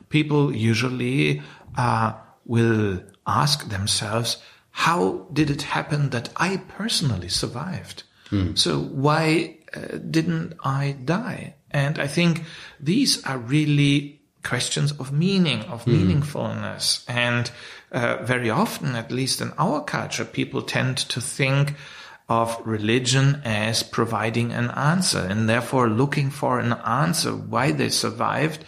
People 0.09 0.55
usually 0.55 1.41
uh, 1.77 2.13
will 2.45 3.01
ask 3.25 3.69
themselves, 3.69 4.37
how 4.71 5.27
did 5.33 5.49
it 5.49 5.63
happen 5.63 6.11
that 6.11 6.29
I 6.37 6.57
personally 6.57 7.29
survived? 7.29 8.03
Mm. 8.29 8.57
So 8.57 8.79
why 8.79 9.57
uh, 9.75 9.97
didn't 9.97 10.53
I 10.63 10.95
die? 11.03 11.55
And 11.71 11.99
I 11.99 12.07
think 12.07 12.43
these 12.79 13.23
are 13.25 13.37
really 13.37 14.21
questions 14.43 14.93
of 14.93 15.11
meaning, 15.11 15.61
of 15.63 15.83
mm. 15.85 15.93
meaningfulness. 15.93 17.03
And 17.09 17.51
uh, 17.91 18.17
very 18.23 18.49
often, 18.49 18.95
at 18.95 19.11
least 19.11 19.41
in 19.41 19.53
our 19.57 19.83
culture, 19.83 20.25
people 20.25 20.61
tend 20.61 20.97
to 20.97 21.21
think 21.21 21.75
of 22.29 22.59
religion 22.65 23.41
as 23.45 23.83
providing 23.83 24.51
an 24.51 24.69
answer 24.71 25.19
and 25.19 25.47
therefore 25.47 25.87
looking 25.87 26.29
for 26.29 26.59
an 26.59 26.73
answer 26.73 27.31
why 27.31 27.71
they 27.71 27.89
survived 27.89 28.65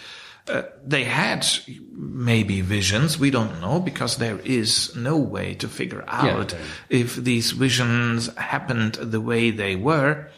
uh, 0.49 0.63
they 0.83 1.03
had 1.03 1.45
maybe 1.91 2.61
visions. 2.61 3.19
We 3.19 3.29
don't 3.29 3.61
know 3.61 3.79
because 3.79 4.17
there 4.17 4.39
is 4.39 4.95
no 4.95 5.17
way 5.17 5.53
to 5.55 5.67
figure 5.67 6.03
out 6.07 6.53
yeah, 6.53 6.59
if 6.89 7.15
these 7.15 7.51
visions 7.51 8.33
happened 8.35 8.95
the 8.95 9.21
way 9.21 9.51
they 9.51 9.75
were. 9.75 10.29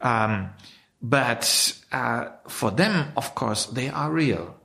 Um, 0.00 0.50
but 1.00 1.80
uh, 1.90 2.26
for 2.48 2.70
them, 2.70 3.12
of 3.16 3.34
course, 3.34 3.66
they 3.66 3.88
are 3.88 4.10
real. 4.10 4.55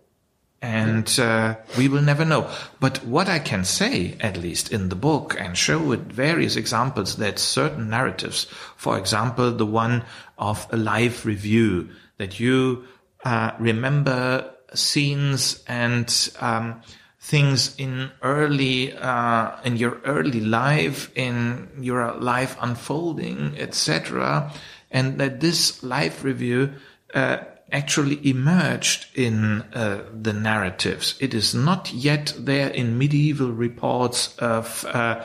And 0.62 1.20
uh, 1.20 1.56
we 1.75 1.88
will 1.88 2.03
never 2.03 2.24
know. 2.24 2.48
But 2.80 3.03
what 3.03 3.27
I 3.27 3.39
can 3.39 3.65
say, 3.65 4.15
at 4.20 4.38
least 4.38 4.72
in 4.72 4.89
the 4.89 4.96
book, 4.96 5.36
and 5.39 5.58
show 5.58 5.80
with 5.80 6.12
various 6.12 6.56
examples 6.56 7.15
that 7.18 7.39
certain 7.39 7.89
narratives, 7.89 8.46
for 8.77 8.98
example, 8.98 9.51
the 9.51 9.65
one 9.65 10.03
of 10.38 10.68
a 10.72 10.77
live 10.77 11.25
review, 11.25 11.89
that 12.18 12.39
you 12.39 12.86
uh, 13.25 13.51
remember 13.58 14.51
scenes 14.74 15.63
and 15.68 16.30
um, 16.39 16.82
things 17.20 17.75
in 17.77 18.12
early 18.22 18.94
uh, 18.98 19.51
in 19.63 19.77
your 19.77 20.00
early 20.06 20.41
life, 20.41 21.12
in 21.15 21.70
your 21.80 22.13
life 22.13 22.58
unfolding, 22.62 23.56
etc., 23.58 24.51
and 24.89 25.20
that 25.20 25.39
this 25.39 25.84
life 25.84 26.24
review 26.24 26.74
uh, 27.13 27.38
actually 27.72 28.20
emerged 28.28 29.08
in 29.16 29.62
uh, 29.74 30.04
the 30.13 30.34
narratives. 30.34 31.16
It 31.20 31.34
is 31.34 31.54
not 31.54 31.94
yet 31.94 32.34
there 32.38 32.70
in 32.70 32.98
medieval 32.98 33.51
reports 33.51 34.36
of. 34.38 34.86
Uh, 34.86 35.24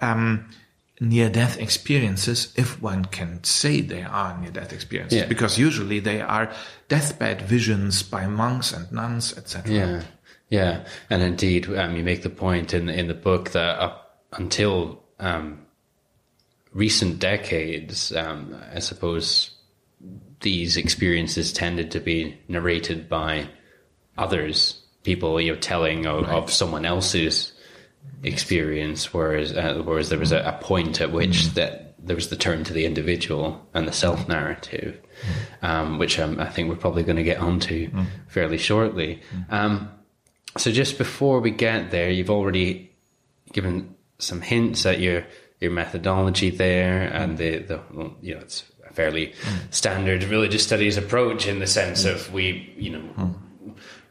um, 0.00 0.48
near 1.02 1.28
death 1.28 1.58
experiences, 1.58 2.52
if 2.56 2.80
one 2.80 3.04
can 3.04 3.42
say 3.42 3.80
they 3.80 4.02
are 4.02 4.38
near 4.38 4.52
death 4.52 4.72
experiences, 4.72 5.18
yeah. 5.18 5.26
because 5.26 5.58
usually 5.58 5.98
they 5.98 6.20
are 6.20 6.50
deathbed 6.88 7.42
visions 7.42 8.02
by 8.04 8.26
monks 8.26 8.72
and 8.72 8.90
nuns, 8.92 9.36
etc. 9.36 9.72
Yeah, 9.72 10.02
yeah, 10.48 10.84
and 11.10 11.22
indeed, 11.22 11.66
um, 11.76 11.96
you 11.96 12.04
make 12.04 12.22
the 12.22 12.30
point 12.30 12.72
in 12.72 12.88
in 12.88 13.08
the 13.08 13.14
book 13.14 13.50
that 13.50 13.78
up 13.80 14.20
until 14.32 15.02
um, 15.18 15.66
recent 16.72 17.18
decades, 17.18 18.14
um, 18.14 18.56
I 18.72 18.78
suppose 18.78 19.51
these 20.42 20.76
experiences 20.76 21.52
tended 21.52 21.90
to 21.92 22.00
be 22.00 22.38
narrated 22.48 23.08
by 23.08 23.48
others, 24.16 24.80
people 25.02 25.40
you 25.40 25.52
know 25.52 25.58
telling 25.58 26.06
of, 26.06 26.22
right. 26.22 26.34
of 26.34 26.52
someone 26.52 26.84
else's 26.84 27.52
experience, 28.22 29.12
whereas 29.12 29.52
uh, 29.56 29.82
whereas 29.84 30.08
there 30.08 30.18
was 30.18 30.32
a, 30.32 30.40
a 30.40 30.58
point 30.62 31.00
at 31.00 31.12
which 31.12 31.44
mm. 31.44 31.54
that 31.54 31.94
there 32.04 32.16
was 32.16 32.28
the 32.28 32.36
turn 32.36 32.64
to 32.64 32.72
the 32.72 32.84
individual 32.84 33.66
and 33.74 33.86
the 33.86 33.92
self 33.92 34.28
narrative, 34.28 35.00
mm. 35.60 35.68
um, 35.68 35.98
which 35.98 36.18
um, 36.18 36.38
I 36.40 36.48
think 36.48 36.68
we're 36.68 36.76
probably 36.76 37.04
going 37.04 37.16
to 37.16 37.22
get 37.22 37.38
onto 37.38 37.90
mm. 37.90 38.06
fairly 38.28 38.58
shortly. 38.58 39.22
Mm. 39.34 39.52
Um, 39.52 39.90
so 40.56 40.70
just 40.70 40.98
before 40.98 41.40
we 41.40 41.50
get 41.50 41.90
there, 41.90 42.10
you've 42.10 42.30
already 42.30 42.92
given 43.52 43.94
some 44.18 44.40
hints 44.40 44.84
at 44.86 45.00
your 45.00 45.24
your 45.60 45.70
methodology 45.70 46.50
there, 46.50 47.02
and 47.02 47.38
the 47.38 47.58
the 47.58 47.80
well, 47.92 48.16
you 48.20 48.34
know 48.34 48.40
it's 48.40 48.64
fairly 48.92 49.28
mm. 49.28 49.72
standard 49.74 50.24
religious 50.24 50.62
studies 50.62 50.96
approach 50.96 51.46
in 51.46 51.58
the 51.58 51.66
sense 51.66 52.04
mm. 52.04 52.12
of 52.12 52.32
we, 52.32 52.72
you 52.76 52.90
know, 52.90 53.02
mm. 53.16 53.34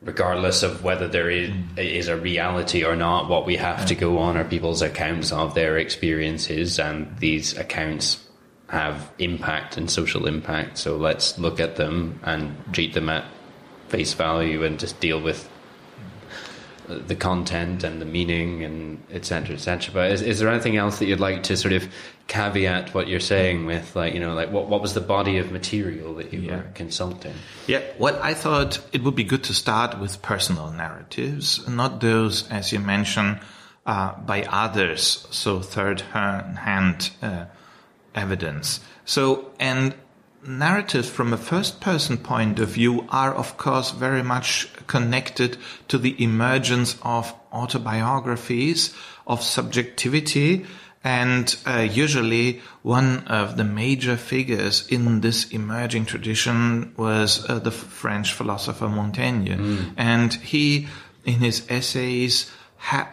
regardless 0.01 0.63
of 0.63 0.83
whether 0.83 1.07
there 1.07 1.29
is, 1.29 1.49
mm. 1.49 1.77
is 1.77 2.07
a 2.07 2.17
reality 2.17 2.83
or 2.83 2.95
not, 2.95 3.29
what 3.29 3.45
we 3.45 3.55
have 3.55 3.85
to 3.85 3.95
go 3.95 4.17
on 4.17 4.37
are 4.37 4.43
people's 4.43 4.81
accounts 4.81 5.31
of 5.31 5.53
their 5.53 5.77
experiences, 5.77 6.79
and 6.79 7.17
these 7.19 7.57
accounts 7.57 8.27
have 8.69 9.11
impact 9.19 9.77
and 9.77 9.91
social 9.91 10.27
impact. 10.27 10.77
So 10.77 10.95
let's 10.95 11.37
look 11.37 11.59
at 11.59 11.75
them 11.75 12.19
and 12.23 12.55
treat 12.73 12.93
them 12.93 13.09
at 13.09 13.25
face 13.89 14.13
value 14.13 14.63
and 14.63 14.79
just 14.79 14.99
deal 15.01 15.19
with 15.19 15.49
the 16.87 17.15
content 17.15 17.83
and 17.83 18.01
the 18.01 18.05
meaning 18.05 18.63
and 18.63 19.01
etc 19.11 19.55
etc 19.55 19.93
but 19.93 20.11
is, 20.11 20.21
is 20.21 20.39
there 20.39 20.49
anything 20.49 20.75
else 20.75 20.99
that 20.99 21.05
you'd 21.05 21.19
like 21.19 21.43
to 21.43 21.55
sort 21.55 21.73
of 21.73 21.87
caveat 22.31 22.93
what 22.93 23.09
you're 23.09 23.19
saying 23.19 23.65
with 23.65 23.93
like 23.93 24.13
you 24.13 24.19
know 24.19 24.33
like 24.33 24.49
what, 24.51 24.65
what 24.69 24.81
was 24.81 24.93
the 24.93 25.01
body 25.01 25.37
of 25.37 25.51
material 25.51 26.15
that 26.15 26.31
you 26.31 26.39
yeah. 26.39 26.55
were 26.55 26.67
consulting? 26.73 27.33
Yeah. 27.67 27.81
What 27.97 28.15
i 28.21 28.33
thought 28.33 28.79
it 28.93 29.03
would 29.03 29.15
be 29.15 29.25
good 29.25 29.43
to 29.49 29.53
start 29.53 29.99
with 29.99 30.21
personal 30.21 30.71
narratives 30.71 31.67
not 31.67 31.99
those 31.99 32.49
as 32.49 32.71
you 32.71 32.79
mentioned 32.79 33.39
uh, 33.85 34.13
by 34.31 34.43
others 34.43 35.27
so 35.31 35.59
third 35.59 36.01
hand 36.01 37.11
uh, 37.21 37.45
evidence. 38.15 38.79
So 39.05 39.51
and 39.59 39.93
narratives 40.45 41.09
from 41.09 41.33
a 41.33 41.37
first 41.37 41.81
person 41.81 42.17
point 42.17 42.59
of 42.59 42.69
view 42.69 43.05
are 43.09 43.33
of 43.33 43.57
course 43.57 43.91
very 43.91 44.23
much 44.23 44.67
connected 44.87 45.57
to 45.87 45.97
the 45.97 46.15
emergence 46.23 46.97
of 47.03 47.33
autobiographies 47.53 48.93
of 49.27 49.43
subjectivity 49.43 50.65
and 51.03 51.55
uh, 51.65 51.79
usually 51.79 52.61
one 52.83 53.27
of 53.27 53.57
the 53.57 53.63
major 53.63 54.17
figures 54.17 54.87
in 54.87 55.21
this 55.21 55.49
emerging 55.49 56.05
tradition 56.05 56.93
was 56.95 57.49
uh, 57.49 57.57
the 57.59 57.71
French 57.71 58.33
philosopher 58.33 58.87
Montaigne. 58.87 59.49
Mm. 59.49 59.93
And 59.97 60.33
he, 60.33 60.87
in 61.25 61.39
his 61.39 61.65
essays, 61.69 62.51
ha- 62.77 63.11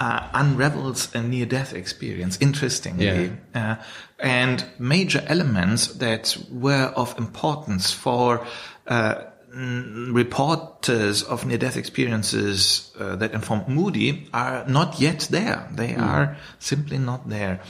uh, 0.00 0.28
unravels 0.34 1.14
a 1.14 1.22
near 1.22 1.46
death 1.46 1.72
experience, 1.72 2.38
interestingly. 2.40 3.32
Yeah. 3.54 3.76
Uh, 3.78 3.82
and 4.18 4.64
major 4.80 5.22
elements 5.28 5.86
that 5.86 6.36
were 6.50 6.92
of 6.96 7.16
importance 7.18 7.92
for 7.92 8.44
uh, 8.88 9.22
reporters 9.54 11.22
of 11.22 11.44
near 11.44 11.58
death 11.58 11.76
experiences 11.76 12.90
uh, 12.98 13.16
that 13.16 13.32
informed 13.32 13.68
Moody 13.68 14.28
are 14.32 14.64
not 14.66 14.98
yet 14.98 15.28
there. 15.30 15.68
They 15.72 15.88
mm. 15.88 16.02
are 16.02 16.36
simply 16.58 16.98
not 16.98 17.28
there. 17.28 17.60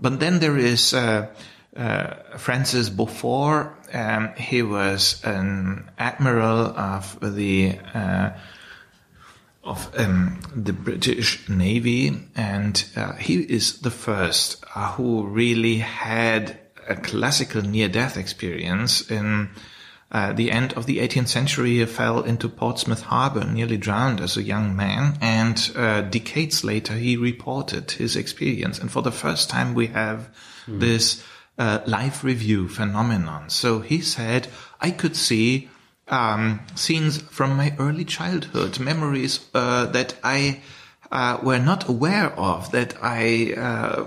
But 0.00 0.20
then 0.20 0.40
there 0.40 0.56
is 0.56 0.94
uh, 0.94 1.28
uh, 1.76 2.14
Francis 2.38 2.88
Beaufort. 2.88 3.74
Um, 3.92 4.32
he 4.36 4.62
was 4.62 5.22
an 5.24 5.90
admiral 5.98 6.66
of 6.76 7.18
the 7.20 7.78
of 9.66 9.90
um, 9.98 10.40
the 10.54 10.72
British 10.72 11.48
Navy, 11.48 12.16
and 12.36 12.84
uh, 12.94 13.14
he 13.14 13.40
is 13.40 13.80
the 13.80 13.90
first 13.90 14.64
uh, 14.74 14.92
who 14.92 15.26
really 15.26 15.78
had 15.78 16.58
a 16.88 16.94
classical 16.94 17.62
near-death 17.62 18.16
experience. 18.16 19.10
In 19.10 19.50
uh, 20.12 20.32
the 20.32 20.50
end 20.50 20.72
of 20.74 20.86
the 20.86 20.98
18th 20.98 21.28
century, 21.28 21.78
he 21.78 21.84
fell 21.84 22.22
into 22.22 22.48
Portsmouth 22.48 23.02
Harbor, 23.02 23.44
nearly 23.44 23.76
drowned 23.76 24.20
as 24.20 24.36
a 24.36 24.42
young 24.42 24.76
man, 24.76 25.18
and 25.20 25.72
uh, 25.74 26.02
decades 26.02 26.62
later 26.62 26.94
he 26.94 27.16
reported 27.16 27.90
his 27.90 28.16
experience. 28.16 28.78
And 28.78 28.90
for 28.90 29.02
the 29.02 29.12
first 29.12 29.50
time, 29.50 29.74
we 29.74 29.88
have 29.88 30.30
mm. 30.66 30.80
this 30.80 31.24
uh, 31.58 31.80
life 31.86 32.22
review 32.22 32.68
phenomenon. 32.68 33.50
So 33.50 33.80
he 33.80 34.00
said, 34.00 34.48
"I 34.80 34.90
could 34.90 35.16
see." 35.16 35.68
um, 36.08 36.60
scenes 36.74 37.18
from 37.20 37.56
my 37.56 37.74
early 37.78 38.04
childhood, 38.04 38.78
memories 38.78 39.44
uh, 39.54 39.86
that 39.86 40.14
I 40.22 40.60
uh, 41.10 41.38
were 41.42 41.58
not 41.58 41.88
aware 41.88 42.32
of, 42.32 42.70
that 42.72 42.94
I 43.02 43.54
uh, 43.56 44.04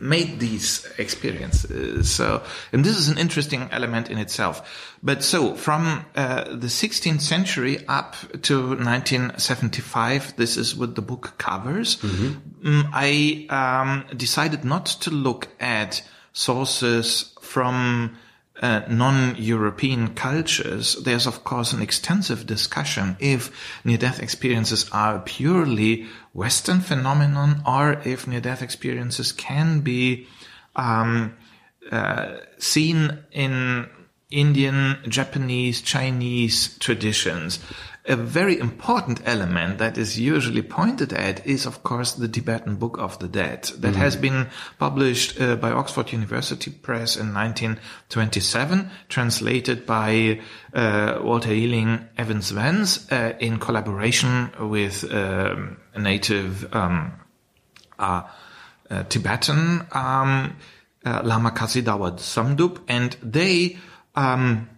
made 0.00 0.40
these 0.40 0.86
experiences. 0.98 2.10
So, 2.10 2.42
and 2.72 2.84
this 2.84 2.96
is 2.96 3.08
an 3.08 3.18
interesting 3.18 3.68
element 3.70 4.10
in 4.10 4.18
itself. 4.18 4.96
But 5.02 5.22
so, 5.22 5.54
from 5.54 6.04
uh, 6.16 6.44
the 6.44 6.66
16th 6.66 7.20
century 7.20 7.86
up 7.86 8.16
to 8.42 8.68
1975, 8.68 10.36
this 10.36 10.56
is 10.56 10.74
what 10.74 10.94
the 10.94 11.02
book 11.02 11.34
covers. 11.38 11.96
Mm-hmm. 11.96 12.68
Mm, 12.68 12.90
I 12.92 13.46
um, 13.50 14.16
decided 14.16 14.64
not 14.64 14.86
to 14.86 15.10
look 15.10 15.48
at 15.60 16.02
sources 16.32 17.34
from 17.40 18.16
uh, 18.60 18.82
non-European 18.88 20.14
cultures, 20.14 20.94
there's 21.02 21.26
of 21.26 21.44
course 21.44 21.72
an 21.72 21.80
extensive 21.80 22.46
discussion 22.46 23.16
if 23.18 23.50
near-death 23.84 24.22
experiences 24.22 24.88
are 24.92 25.20
purely 25.20 26.06
Western 26.34 26.80
phenomenon 26.80 27.62
or 27.66 28.00
if 28.04 28.26
near-death 28.26 28.62
experiences 28.62 29.32
can 29.32 29.80
be 29.80 30.26
um, 30.76 31.34
uh, 31.90 32.36
seen 32.58 33.18
in 33.32 33.88
Indian, 34.30 34.98
Japanese, 35.08 35.80
Chinese 35.80 36.78
traditions 36.78 37.58
a 38.06 38.16
very 38.16 38.58
important 38.58 39.20
element 39.26 39.78
that 39.78 39.98
is 39.98 40.18
usually 40.18 40.62
pointed 40.62 41.12
at 41.12 41.46
is, 41.46 41.66
of 41.66 41.82
course, 41.82 42.12
the 42.12 42.28
Tibetan 42.28 42.76
Book 42.76 42.98
of 42.98 43.18
the 43.18 43.28
Dead 43.28 43.64
that 43.64 43.92
mm-hmm. 43.92 44.00
has 44.00 44.16
been 44.16 44.48
published 44.78 45.40
uh, 45.40 45.56
by 45.56 45.70
Oxford 45.70 46.10
University 46.12 46.70
Press 46.70 47.16
in 47.16 47.34
1927, 47.34 48.90
translated 49.08 49.84
by 49.84 50.40
uh, 50.72 51.18
Walter 51.22 51.54
Yeeling 51.54 52.08
Evans 52.16 52.54
Wentz 52.54 53.10
uh, 53.12 53.34
in 53.38 53.58
collaboration 53.58 54.50
with 54.58 55.04
um, 55.12 55.76
a 55.94 56.00
native 56.00 56.74
um, 56.74 57.12
uh, 57.98 58.22
uh, 58.90 59.04
Tibetan 59.04 59.86
um, 59.92 60.56
uh, 61.04 61.20
Lama 61.22 61.50
Kazi 61.50 61.82
Dawa 61.82 62.12
Samdup, 62.18 62.78
and 62.88 63.16
they 63.22 63.78
um, 64.14 64.68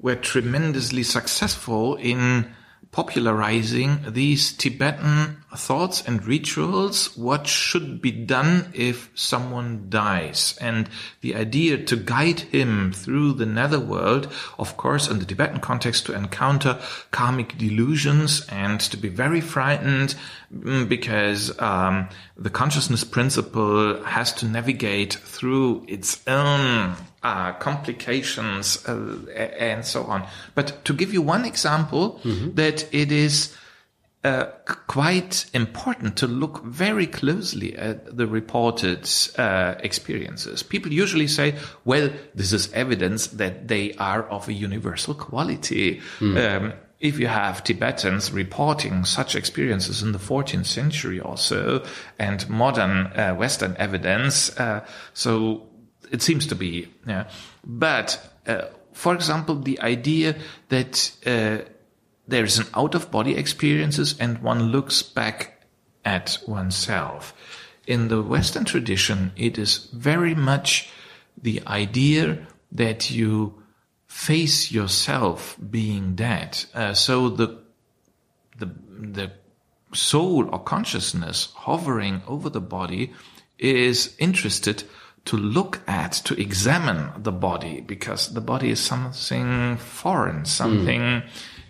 were 0.00 0.16
tremendously 0.16 1.02
successful 1.02 1.96
in 1.96 2.54
popularizing 2.98 4.00
these 4.08 4.50
Tibetan 4.50 5.37
thoughts 5.58 6.02
and 6.06 6.24
rituals, 6.24 7.16
what 7.16 7.46
should 7.46 8.00
be 8.00 8.10
done 8.10 8.70
if 8.72 9.10
someone 9.14 9.86
dies. 9.88 10.56
And 10.60 10.88
the 11.20 11.34
idea 11.34 11.84
to 11.84 11.96
guide 11.96 12.40
him 12.40 12.92
through 12.92 13.34
the 13.34 13.46
netherworld, 13.46 14.32
of 14.58 14.76
course, 14.76 15.08
in 15.08 15.18
the 15.18 15.24
Tibetan 15.24 15.60
context, 15.60 16.06
to 16.06 16.14
encounter 16.14 16.78
karmic 17.10 17.58
delusions 17.58 18.46
and 18.48 18.80
to 18.80 18.96
be 18.96 19.08
very 19.08 19.40
frightened 19.40 20.14
mm, 20.54 20.88
because 20.88 21.58
um, 21.60 22.08
the 22.36 22.50
consciousness 22.50 23.04
principle 23.04 24.02
has 24.04 24.32
to 24.34 24.46
navigate 24.46 25.14
through 25.14 25.84
its 25.88 26.22
own 26.26 26.94
uh, 27.22 27.52
complications 27.54 28.86
uh, 28.88 29.26
and 29.36 29.84
so 29.84 30.04
on. 30.04 30.26
But 30.54 30.84
to 30.84 30.92
give 30.94 31.12
you 31.12 31.20
one 31.20 31.44
example, 31.44 32.20
mm-hmm. 32.22 32.54
that 32.54 32.86
it 32.94 33.10
is 33.10 33.56
uh, 34.28 34.46
quite 34.86 35.46
important 35.54 36.16
to 36.16 36.26
look 36.26 36.62
very 36.64 37.06
closely 37.06 37.74
at 37.76 38.16
the 38.16 38.26
reported 38.26 39.08
uh, 39.38 39.74
experiences. 39.80 40.62
People 40.62 40.92
usually 40.92 41.26
say, 41.26 41.54
well, 41.84 42.10
this 42.34 42.52
is 42.52 42.70
evidence 42.74 43.28
that 43.28 43.68
they 43.68 43.94
are 43.94 44.24
of 44.28 44.48
a 44.48 44.52
universal 44.52 45.14
quality. 45.14 46.02
Mm. 46.20 46.36
Um, 46.36 46.72
if 47.00 47.18
you 47.18 47.28
have 47.28 47.64
Tibetans 47.64 48.30
reporting 48.30 49.04
such 49.04 49.34
experiences 49.34 50.02
in 50.02 50.12
the 50.12 50.18
14th 50.18 50.66
century 50.66 51.20
or 51.20 51.38
so, 51.38 51.84
and 52.18 52.46
modern 52.50 53.06
uh, 53.06 53.34
Western 53.34 53.76
evidence, 53.78 54.50
uh, 54.58 54.84
so 55.14 55.68
it 56.10 56.20
seems 56.22 56.46
to 56.48 56.54
be. 56.54 56.88
Yeah. 57.06 57.30
But, 57.64 58.20
uh, 58.46 58.62
for 58.92 59.14
example, 59.14 59.54
the 59.54 59.80
idea 59.80 60.36
that 60.68 61.12
uh, 61.24 61.70
there 62.28 62.44
is 62.44 62.58
an 62.58 62.66
out 62.74 62.94
of 62.94 63.10
body 63.10 63.34
experiences 63.36 64.14
and 64.20 64.38
one 64.42 64.70
looks 64.70 65.02
back 65.02 65.66
at 66.04 66.38
oneself. 66.46 67.34
In 67.86 68.08
the 68.08 68.22
Western 68.22 68.64
tradition, 68.64 69.32
it 69.34 69.58
is 69.58 69.88
very 69.94 70.34
much 70.34 70.90
the 71.42 71.62
idea 71.66 72.46
that 72.70 73.10
you 73.10 73.62
face 74.06 74.70
yourself 74.70 75.56
being 75.70 76.14
dead. 76.14 76.64
Uh, 76.74 76.92
so 76.92 77.30
the, 77.30 77.58
the, 78.58 78.70
the 78.90 79.32
soul 79.94 80.48
or 80.52 80.58
consciousness 80.58 81.48
hovering 81.54 82.22
over 82.26 82.50
the 82.50 82.60
body 82.60 83.12
is 83.58 84.14
interested 84.18 84.84
to 85.24 85.36
look 85.36 85.80
at, 85.86 86.12
to 86.12 86.40
examine 86.40 87.22
the 87.22 87.32
body, 87.32 87.80
because 87.80 88.32
the 88.32 88.40
body 88.40 88.70
is 88.70 88.80
something 88.80 89.76
foreign, 89.76 90.44
something 90.44 91.00
mm. 91.00 91.28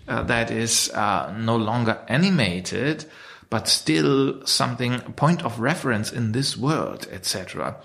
Uh, 0.09 0.23
that 0.25 0.51
is 0.51 0.91
uh, 0.91 1.35
no 1.39 1.57
longer 1.57 1.99
animated, 2.09 3.05
but 3.51 3.69
still 3.69 4.45
something, 4.47 5.01
point 5.13 5.45
of 5.45 5.61
reference 5.61 6.13
in 6.13 6.33
this 6.33 6.57
world, 6.57 7.07
etc. 7.11 7.77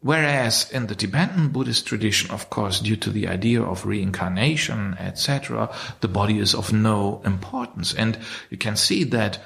Whereas 0.00 0.68
in 0.72 0.88
the 0.88 0.96
Tibetan 0.96 1.50
Buddhist 1.50 1.86
tradition, 1.86 2.32
of 2.32 2.50
course, 2.50 2.80
due 2.80 2.96
to 2.96 3.10
the 3.10 3.28
idea 3.28 3.62
of 3.62 3.86
reincarnation, 3.86 4.96
etc., 4.98 5.72
the 6.00 6.08
body 6.08 6.38
is 6.38 6.54
of 6.54 6.72
no 6.72 7.22
importance. 7.24 7.94
And 7.94 8.18
you 8.50 8.56
can 8.56 8.74
see 8.74 9.04
that 9.04 9.38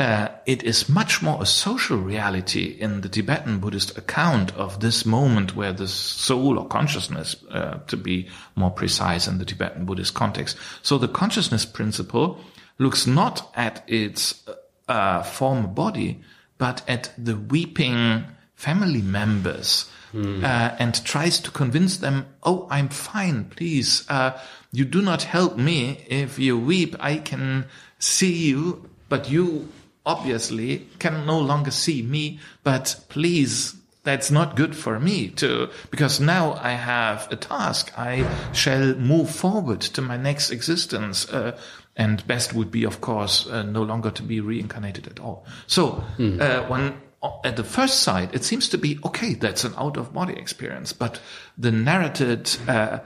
uh, 0.00 0.28
it 0.46 0.62
is 0.62 0.88
much 0.88 1.20
more 1.20 1.42
a 1.42 1.46
social 1.46 1.98
reality 1.98 2.74
in 2.80 3.02
the 3.02 3.08
Tibetan 3.08 3.58
Buddhist 3.58 3.98
account 3.98 4.56
of 4.56 4.80
this 4.80 5.04
moment 5.04 5.54
where 5.54 5.74
the 5.74 5.86
soul 5.86 6.58
or 6.58 6.66
consciousness, 6.66 7.36
uh, 7.50 7.80
to 7.86 7.98
be 7.98 8.26
more 8.56 8.70
precise 8.70 9.28
in 9.28 9.36
the 9.36 9.44
Tibetan 9.44 9.84
Buddhist 9.84 10.14
context. 10.14 10.56
So 10.82 10.96
the 10.96 11.06
consciousness 11.06 11.66
principle 11.66 12.40
looks 12.78 13.06
not 13.06 13.52
at 13.54 13.84
its 13.86 14.42
uh, 14.88 15.22
former 15.22 15.68
body, 15.68 16.22
but 16.56 16.82
at 16.88 17.12
the 17.18 17.36
weeping 17.36 18.24
family 18.54 19.02
members 19.02 19.84
mm. 20.14 20.42
uh, 20.42 20.76
and 20.78 21.04
tries 21.04 21.38
to 21.40 21.50
convince 21.50 21.98
them, 21.98 22.24
oh, 22.42 22.66
I'm 22.70 22.88
fine, 22.88 23.44
please. 23.44 24.08
Uh, 24.08 24.38
you 24.72 24.86
do 24.86 25.02
not 25.02 25.24
help 25.24 25.58
me. 25.58 26.06
If 26.08 26.38
you 26.38 26.58
weep, 26.58 26.96
I 27.00 27.18
can 27.18 27.66
see 27.98 28.32
you, 28.32 28.88
but 29.10 29.30
you 29.30 29.68
obviously 30.04 30.86
can 30.98 31.26
no 31.26 31.38
longer 31.38 31.70
see 31.70 32.02
me, 32.02 32.40
but 32.62 33.04
please 33.08 33.74
that's 34.02 34.30
not 34.30 34.56
good 34.56 34.74
for 34.74 34.98
me 34.98 35.28
to 35.28 35.68
because 35.90 36.20
now 36.20 36.54
I 36.54 36.72
have 36.72 37.28
a 37.30 37.36
task. 37.36 37.92
I 37.98 38.26
shall 38.52 38.94
move 38.94 39.30
forward 39.30 39.80
to 39.82 40.02
my 40.02 40.16
next 40.16 40.50
existence, 40.50 41.28
uh, 41.28 41.58
and 41.96 42.26
best 42.26 42.54
would 42.54 42.70
be, 42.70 42.84
of 42.84 43.00
course, 43.00 43.46
uh, 43.46 43.62
no 43.62 43.82
longer 43.82 44.10
to 44.10 44.22
be 44.22 44.40
reincarnated 44.40 45.06
at 45.06 45.20
all. 45.20 45.44
So 45.66 46.02
mm. 46.16 46.40
uh, 46.40 46.66
when 46.66 46.94
at 47.44 47.56
the 47.56 47.64
first 47.64 48.00
sight, 48.00 48.34
it 48.34 48.44
seems 48.44 48.68
to 48.70 48.78
be 48.78 48.98
okay. 49.04 49.34
That's 49.34 49.64
an 49.64 49.74
out 49.76 49.98
of 49.98 50.14
body 50.14 50.34
experience, 50.34 50.94
but 50.94 51.20
the 51.58 51.70
narrated 51.70 52.56
uh, 52.66 53.00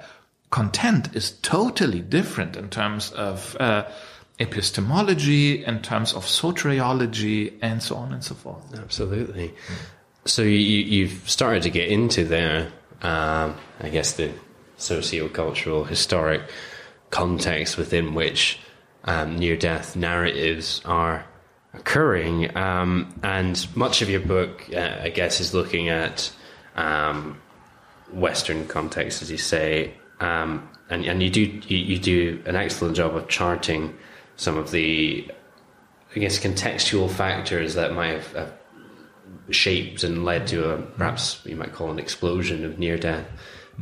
content 0.50 1.16
is 1.16 1.32
totally 1.42 2.00
different 2.00 2.56
in 2.56 2.70
terms 2.70 3.10
of 3.10 3.56
uh, 3.58 3.84
epistemology, 4.38 5.64
in 5.64 5.80
terms 5.80 6.12
of 6.12 6.24
soteriology, 6.24 7.54
and 7.62 7.82
so 7.82 7.96
on 7.96 8.12
and 8.12 8.24
so 8.24 8.34
forth. 8.34 8.62
Absolutely. 8.76 9.54
So 10.24 10.42
you, 10.42 11.08
have 11.08 11.28
started 11.28 11.62
to 11.64 11.70
get 11.70 11.88
into 11.88 12.24
there, 12.24 12.72
um, 13.02 13.56
I 13.80 13.90
guess, 13.90 14.12
the 14.12 14.32
socio-cultural, 14.76 15.84
historic 15.84 16.42
context 17.10 17.76
within 17.76 18.14
which 18.14 18.58
um, 19.04 19.36
near-death 19.36 19.96
narratives 19.96 20.80
are 20.84 21.26
occurring. 21.74 22.56
Um, 22.56 23.14
and 23.22 23.66
much 23.76 24.02
of 24.02 24.08
your 24.08 24.20
book, 24.20 24.64
uh, 24.74 24.98
I 25.02 25.10
guess, 25.10 25.40
is 25.40 25.54
looking 25.54 25.88
at 25.88 26.32
um, 26.76 27.40
Western 28.12 28.66
context, 28.66 29.22
as 29.22 29.30
you 29.30 29.38
say, 29.38 29.94
um, 30.20 30.68
and, 30.90 31.04
and 31.04 31.22
you 31.22 31.30
do 31.30 31.40
you, 31.40 31.78
you, 31.78 31.98
do 31.98 32.42
an 32.46 32.56
excellent 32.56 32.96
job 32.96 33.16
of 33.16 33.28
charting 33.28 33.96
some 34.36 34.56
of 34.56 34.70
the, 34.70 35.30
I 36.14 36.18
guess, 36.18 36.38
contextual 36.38 37.10
factors 37.10 37.74
that 37.74 37.92
might 37.92 38.22
have, 38.22 38.52
shaped 39.50 40.02
and 40.04 40.24
led 40.24 40.46
to 40.46 40.70
a 40.70 40.78
perhaps 40.78 41.40
you 41.44 41.54
might 41.54 41.72
call 41.72 41.90
an 41.90 41.98
explosion 41.98 42.64
of 42.64 42.78
near 42.78 42.96
death 42.96 43.26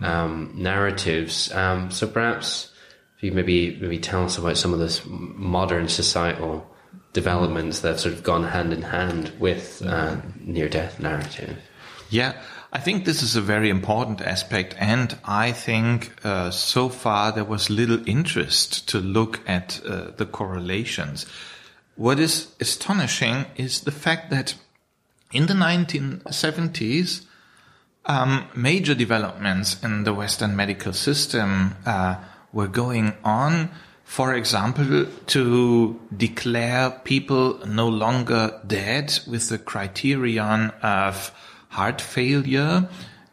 um, 0.02 0.52
narratives. 0.56 1.52
Um, 1.52 1.90
so 1.90 2.06
perhaps 2.06 2.72
if 3.16 3.22
you 3.22 3.32
maybe 3.32 3.78
maybe 3.80 3.98
tell 3.98 4.24
us 4.24 4.38
about 4.38 4.56
some 4.56 4.72
of 4.72 4.80
this 4.80 5.02
modern 5.06 5.88
societal 5.88 6.68
developments 7.12 7.80
that 7.80 7.88
have 7.88 8.00
sort 8.00 8.14
of 8.14 8.22
gone 8.22 8.42
hand 8.44 8.72
in 8.72 8.82
hand 8.82 9.32
with 9.38 9.82
uh, 9.86 10.16
near 10.40 10.68
death 10.68 10.98
narrative. 10.98 11.56
Yeah, 12.10 12.40
I 12.74 12.78
think 12.78 13.04
this 13.04 13.22
is 13.22 13.36
a 13.36 13.42
very 13.42 13.68
important 13.68 14.22
aspect, 14.22 14.74
and 14.78 15.18
I 15.26 15.52
think 15.52 16.12
uh, 16.24 16.50
so 16.50 16.88
far 16.88 17.30
there 17.30 17.44
was 17.44 17.68
little 17.68 18.00
interest 18.08 18.88
to 18.88 18.98
look 18.98 19.40
at 19.46 19.80
uh, 19.86 20.12
the 20.16 20.24
correlations. 20.24 21.26
What 21.96 22.18
is 22.18 22.48
astonishing 22.60 23.44
is 23.56 23.82
the 23.82 23.90
fact 23.90 24.30
that 24.30 24.54
in 25.32 25.46
the 25.46 25.54
1970s, 25.54 27.26
um, 28.06 28.46
major 28.56 28.94
developments 28.94 29.82
in 29.82 30.04
the 30.04 30.14
Western 30.14 30.56
medical 30.56 30.94
system 30.94 31.76
uh, 31.84 32.16
were 32.54 32.68
going 32.68 33.12
on 33.22 33.70
for 34.12 34.34
example, 34.34 35.06
to 35.26 35.98
declare 36.14 36.90
people 36.90 37.58
no 37.66 37.88
longer 37.88 38.60
dead 38.66 39.18
with 39.26 39.48
the 39.48 39.56
criterion 39.56 40.70
of 40.82 41.32
heart 41.72 42.00
failure 42.00 42.88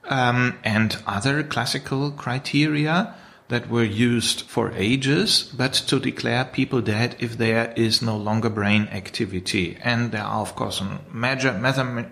um, 0.05 0.57
and 0.63 0.97
other 1.05 1.43
classical 1.43 2.11
criteria 2.11 3.13
that 3.49 3.69
were 3.69 3.83
used 3.83 4.41
for 4.41 4.71
ages, 4.73 5.51
but 5.57 5.73
to 5.73 5.99
declare 5.99 6.45
people 6.45 6.81
dead 6.81 7.15
if 7.19 7.37
there 7.37 7.73
is 7.75 8.01
no 8.01 8.15
longer 8.15 8.49
brain 8.49 8.87
activity. 8.91 9.77
And 9.83 10.11
there 10.11 10.23
are, 10.23 10.41
of 10.41 10.55
course, 10.55 10.81
measure, 11.11 11.53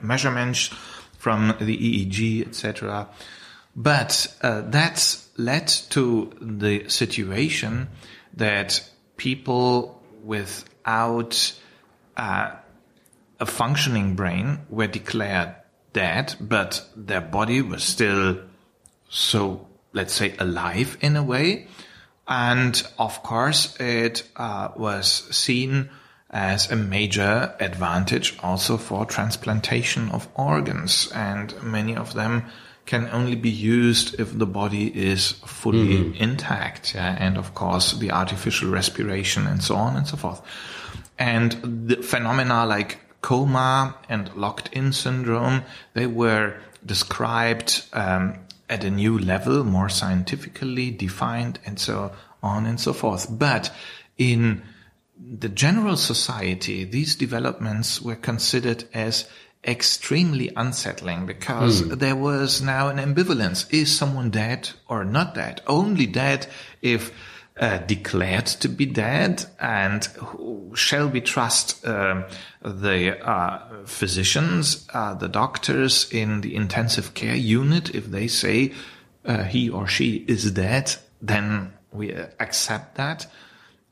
measurements 0.01 0.69
from 1.17 1.55
the 1.59 1.77
EEG, 1.77 2.47
etc. 2.47 3.07
But 3.75 4.35
uh, 4.41 4.63
that's 4.65 5.29
led 5.37 5.67
to 5.91 6.31
the 6.41 6.89
situation 6.89 7.89
that 8.33 8.83
people 9.15 10.03
without 10.23 11.53
uh, 12.17 12.51
a 13.39 13.45
functioning 13.45 14.15
brain 14.15 14.59
were 14.69 14.87
declared 14.87 15.55
dead, 15.93 16.35
but 16.39 16.87
their 16.95 17.21
body 17.21 17.61
was 17.61 17.83
still 17.83 18.39
so, 19.09 19.67
let's 19.93 20.13
say, 20.13 20.35
alive 20.39 20.97
in 21.01 21.15
a 21.15 21.23
way. 21.23 21.67
And 22.27 22.81
of 22.99 23.23
course, 23.23 23.75
it 23.79 24.23
uh, 24.35 24.69
was 24.75 25.07
seen 25.35 25.89
as 26.29 26.69
a 26.69 26.75
major 26.75 27.55
advantage 27.59 28.37
also 28.43 28.77
for 28.77 29.05
transplantation 29.05 30.09
of 30.11 30.27
organs. 30.35 31.09
And 31.13 31.55
many 31.63 31.95
of 31.95 32.13
them 32.13 32.45
can 32.85 33.09
only 33.11 33.35
be 33.35 33.49
used 33.49 34.19
if 34.19 34.37
the 34.37 34.45
body 34.45 34.87
is 34.87 35.31
fully 35.45 35.97
mm-hmm. 35.97 36.21
intact. 36.21 36.95
Yeah? 36.95 37.15
And 37.19 37.37
of 37.37 37.53
course, 37.53 37.93
the 37.93 38.11
artificial 38.11 38.69
respiration 38.69 39.47
and 39.47 39.63
so 39.63 39.75
on 39.75 39.95
and 39.95 40.07
so 40.07 40.17
forth. 40.17 40.41
And 41.17 41.87
the 41.87 41.97
phenomena 41.97 42.65
like 42.65 42.99
coma 43.21 43.95
and 44.09 44.33
locked 44.35 44.69
in 44.73 44.93
syndrome, 44.93 45.63
they 45.93 46.07
were 46.07 46.55
described 46.85 47.83
um, 47.93 48.39
at 48.69 48.83
a 48.83 48.91
new 48.91 49.17
level, 49.17 49.63
more 49.63 49.89
scientifically 49.89 50.91
defined 50.91 51.59
and 51.65 51.79
so 51.79 52.11
on 52.43 52.65
and 52.65 52.79
so 52.79 52.93
forth. 52.93 53.27
But 53.29 53.73
in 54.17 54.61
the 55.17 55.49
general 55.49 55.97
society, 55.97 56.83
these 56.83 57.15
developments 57.15 58.01
were 58.01 58.15
considered 58.15 58.85
as 58.93 59.27
extremely 59.63 60.51
unsettling 60.55 61.25
because 61.25 61.81
mm. 61.81 61.99
there 61.99 62.15
was 62.15 62.61
now 62.61 62.87
an 62.87 62.97
ambivalence. 62.97 63.71
Is 63.73 63.95
someone 63.95 64.29
dead 64.29 64.69
or 64.87 65.03
not 65.03 65.35
dead? 65.35 65.61
Only 65.67 66.05
dead 66.05 66.47
if 66.81 67.11
uh, 67.59 67.79
declared 67.79 68.45
to 68.45 68.69
be 68.69 68.85
dead 68.85 69.45
and 69.59 70.07
shall 70.75 71.09
we 71.09 71.21
trust 71.21 71.83
uh, 71.85 72.23
the 72.67 73.19
uh, 73.27 73.85
physicians, 73.85 74.87
uh, 74.93 75.13
the 75.13 75.29
doctors 75.29 76.11
in 76.11 76.41
the 76.41 76.55
intensive 76.55 77.13
care 77.13 77.35
unit 77.35 77.95
if 77.95 78.07
they 78.07 78.27
say 78.27 78.73
uh, 79.25 79.43
he 79.43 79.69
or 79.69 79.87
she 79.87 80.25
is 80.27 80.51
dead, 80.51 80.95
then 81.21 81.73
we 81.91 82.11
accept 82.39 82.95
that. 82.95 83.27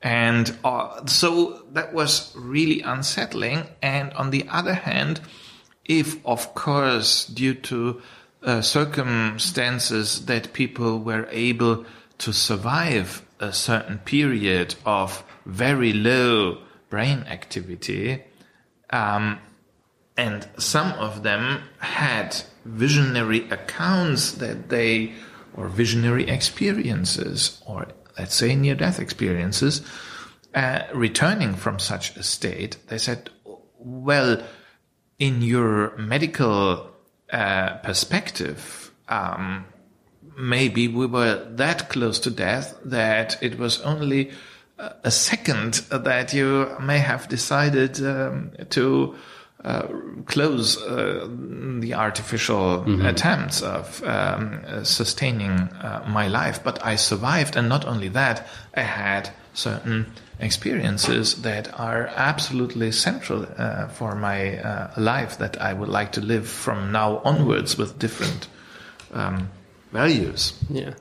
And 0.02 0.56
uh, 0.62 1.06
so 1.06 1.64
that 1.72 1.92
was 1.92 2.34
really 2.36 2.82
unsettling. 2.82 3.66
And 3.82 4.12
on 4.12 4.30
the 4.30 4.46
other 4.48 4.74
hand, 4.74 5.20
if, 5.84 6.24
of 6.26 6.54
course, 6.54 7.26
due 7.26 7.54
to 7.54 8.02
uh, 8.42 8.60
circumstances 8.60 10.26
that 10.26 10.52
people 10.52 11.00
were 11.00 11.26
able 11.30 11.84
to 12.18 12.32
survive 12.32 13.22
a 13.40 13.52
certain 13.52 13.98
period 13.98 14.74
of 14.84 15.24
very 15.44 15.92
low 15.92 16.58
brain 16.88 17.24
activity, 17.28 18.22
um, 18.90 19.38
and 20.16 20.48
some 20.58 20.92
of 20.92 21.22
them 21.22 21.62
had 21.78 22.36
visionary 22.64 23.48
accounts 23.50 24.32
that 24.32 24.68
they, 24.68 25.12
or 25.54 25.68
visionary 25.68 26.28
experiences, 26.28 27.62
or 27.66 27.88
let's 28.18 28.34
say 28.34 28.54
near 28.54 28.74
death 28.74 28.98
experiences, 28.98 29.82
uh, 30.54 30.82
returning 30.94 31.54
from 31.54 31.78
such 31.78 32.16
a 32.16 32.22
state, 32.22 32.78
they 32.88 32.98
said, 32.98 33.28
well, 33.78 34.42
in 35.18 35.42
your 35.42 35.96
medical 35.98 36.90
uh, 37.30 37.74
perspective, 37.78 38.90
um, 39.08 39.66
maybe 40.36 40.88
we 40.88 41.06
were 41.06 41.46
that 41.50 41.88
close 41.88 42.18
to 42.20 42.30
death 42.30 42.78
that 42.84 43.42
it 43.42 43.58
was 43.58 43.80
only 43.82 44.30
a 44.78 45.10
second 45.10 45.74
that 45.90 46.32
you 46.32 46.76
may 46.80 46.98
have 46.98 47.28
decided 47.28 48.00
um, 48.04 48.50
to 48.70 49.14
uh, 49.64 49.88
close 50.26 50.80
uh, 50.82 51.26
the 51.80 51.94
artificial 51.94 52.84
mm-hmm. 52.84 53.06
attempts 53.06 53.62
of 53.62 54.02
um, 54.04 54.62
sustaining 54.84 55.50
uh, 55.50 56.04
my 56.08 56.28
life. 56.28 56.62
But 56.62 56.84
I 56.84 56.96
survived, 56.96 57.56
and 57.56 57.68
not 57.68 57.84
only 57.84 58.08
that, 58.08 58.46
I 58.74 58.82
had 58.82 59.30
certain 59.54 60.06
experiences 60.38 61.42
that 61.42 61.72
are 61.80 62.08
absolutely 62.14 62.92
central 62.92 63.46
uh, 63.56 63.88
for 63.88 64.14
my 64.14 64.58
uh, 64.58 64.92
life 64.98 65.38
that 65.38 65.60
I 65.60 65.72
would 65.72 65.88
like 65.88 66.12
to 66.12 66.20
live 66.20 66.46
from 66.46 66.92
now 66.92 67.18
onwards 67.24 67.78
with 67.78 67.98
different 67.98 68.48
um, 69.14 69.48
values. 69.92 70.52
Yeah. 70.68 70.94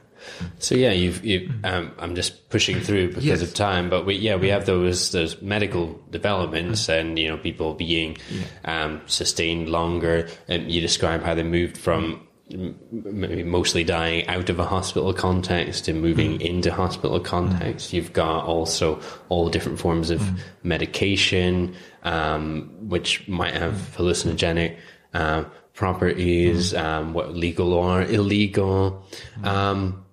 So 0.59 0.75
yeah, 0.75 0.91
you've, 0.91 1.23
you've 1.25 1.51
um, 1.63 1.91
I'm 1.99 2.15
just 2.15 2.49
pushing 2.49 2.79
through 2.79 3.09
because 3.09 3.25
yes. 3.25 3.41
of 3.41 3.53
time, 3.53 3.89
but 3.89 4.05
we 4.05 4.15
yeah 4.15 4.35
we 4.35 4.49
have 4.49 4.65
those 4.65 5.11
those 5.11 5.41
medical 5.41 5.99
developments 6.09 6.89
and 6.89 7.17
you 7.17 7.27
know 7.27 7.37
people 7.37 7.73
being 7.73 8.17
um, 8.65 9.01
sustained 9.05 9.69
longer, 9.69 10.27
and 10.47 10.71
you 10.71 10.81
describe 10.81 11.23
how 11.23 11.33
they 11.35 11.43
moved 11.43 11.77
from 11.77 12.25
mostly 12.51 13.83
dying 13.83 14.27
out 14.27 14.49
of 14.49 14.59
a 14.59 14.65
hospital 14.65 15.13
context 15.13 15.85
to 15.85 15.93
moving 15.93 16.37
mm. 16.37 16.41
into 16.41 16.71
hospital 16.71 17.19
context. 17.19 17.89
Mm. 17.89 17.93
You've 17.93 18.13
got 18.13 18.45
also 18.45 19.01
all 19.29 19.49
different 19.49 19.79
forms 19.79 20.11
of 20.11 20.21
mm. 20.21 20.39
medication, 20.61 21.75
um, 22.03 22.69
which 22.87 23.27
might 23.27 23.55
have 23.55 23.73
hallucinogenic 23.97 24.77
uh, 25.13 25.45
properties, 25.73 26.73
um, 26.75 27.13
what 27.13 27.35
legal 27.35 27.73
or 27.73 28.03
illegal. 28.03 29.03
Um, 29.43 30.04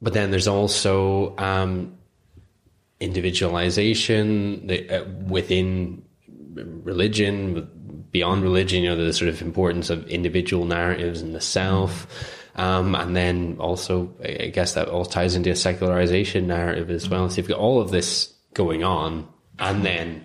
but 0.00 0.12
then 0.12 0.30
there's 0.30 0.48
also 0.48 1.36
um, 1.38 1.96
individualization 3.00 4.70
uh, 4.70 5.04
within 5.26 6.02
religion, 6.54 8.06
beyond 8.10 8.42
religion. 8.42 8.82
You 8.82 8.90
know, 8.90 9.04
the 9.04 9.12
sort 9.12 9.28
of 9.28 9.40
importance 9.42 9.90
of 9.90 10.06
individual 10.08 10.64
narratives 10.64 11.20
and 11.20 11.34
the 11.34 11.40
self. 11.40 12.06
Um, 12.56 12.94
and 12.94 13.14
then 13.14 13.56
also, 13.60 14.14
I 14.24 14.46
guess 14.46 14.74
that 14.74 14.88
all 14.88 15.04
ties 15.04 15.34
into 15.34 15.50
a 15.50 15.56
secularization 15.56 16.46
narrative 16.46 16.90
as 16.90 17.08
well. 17.08 17.28
So 17.28 17.36
you've 17.36 17.48
got 17.48 17.58
all 17.58 17.80
of 17.80 17.90
this 17.90 18.32
going 18.54 18.82
on, 18.82 19.28
and 19.58 19.84
then 19.84 20.24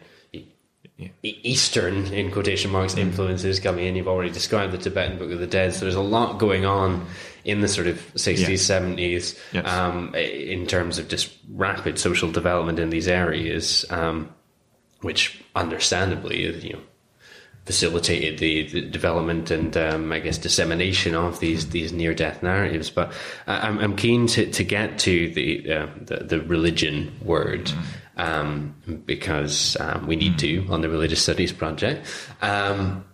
Eastern, 1.23 2.07
in 2.13 2.31
quotation 2.31 2.71
marks, 2.71 2.95
influences 2.95 3.59
coming 3.59 3.85
in. 3.85 3.95
You've 3.95 4.07
already 4.07 4.31
described 4.31 4.73
the 4.73 4.77
Tibetan 4.77 5.17
Book 5.17 5.31
of 5.31 5.39
the 5.39 5.47
Dead. 5.47 5.73
So 5.73 5.81
there's 5.81 5.95
a 5.95 6.01
lot 6.01 6.39
going 6.39 6.65
on 6.65 7.05
in 7.43 7.61
the 7.61 7.67
sort 7.67 7.87
of 7.87 7.95
60s, 8.13 8.47
yes. 8.47 8.67
70s 8.67 9.39
yes. 9.51 9.67
Um, 9.67 10.13
in 10.15 10.67
terms 10.67 10.99
of 10.99 11.07
just 11.07 11.35
rapid 11.49 11.97
social 11.97 12.31
development 12.31 12.79
in 12.79 12.89
these 12.89 13.07
areas, 13.07 13.85
um, 13.89 14.33
which 15.01 15.41
understandably, 15.55 16.45
you 16.65 16.73
know, 16.73 16.81
facilitated 17.65 18.39
the, 18.39 18.67
the 18.69 18.81
development 18.81 19.51
and 19.51 19.77
um, 19.77 20.11
I 20.11 20.19
guess 20.19 20.37
dissemination 20.37 21.13
of 21.13 21.39
these 21.39 21.69
these 21.69 21.93
near 21.93 22.13
death 22.13 22.41
narratives. 22.41 22.89
But 22.89 23.13
I'm, 23.47 23.77
I'm 23.79 23.95
keen 23.95 24.27
to, 24.27 24.51
to 24.51 24.63
get 24.63 24.99
to 24.99 25.29
the, 25.31 25.71
uh, 25.71 25.87
the, 26.01 26.17
the 26.17 26.41
religion 26.41 27.15
word. 27.21 27.71
Um, 28.17 28.75
because 29.05 29.77
um, 29.79 30.05
we 30.05 30.15
need 30.17 30.37
to 30.39 30.67
on 30.69 30.81
the 30.81 30.89
religious 30.89 31.23
studies 31.23 31.53
project. 31.53 32.05
Um, 32.41 33.05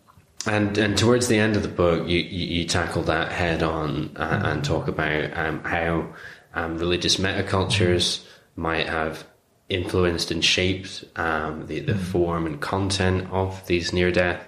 and 0.48 0.78
and 0.78 0.98
towards 0.98 1.28
the 1.28 1.38
end 1.38 1.56
of 1.56 1.62
the 1.62 1.68
book, 1.70 2.08
you, 2.08 2.20
you, 2.20 2.60
you 2.60 2.66
tackle 2.66 3.04
that 3.04 3.32
head 3.32 3.62
on 3.62 4.12
uh, 4.18 4.42
and 4.46 4.64
talk 4.64 4.88
about 4.88 5.38
um, 5.38 5.64
how 5.64 6.08
um, 6.56 6.78
religious 6.80 7.18
metacultures 7.18 8.26
might 8.56 8.90
have 8.90 9.26
influenced 9.70 10.32
and 10.32 10.44
shaped 10.44 11.04
um, 11.16 11.68
the, 11.68 11.80
the 11.80 11.96
form 11.96 12.46
and 12.46 12.62
content 12.62 13.28
of 13.32 13.66
these 13.68 13.94
near 13.94 14.12
death 14.12 14.46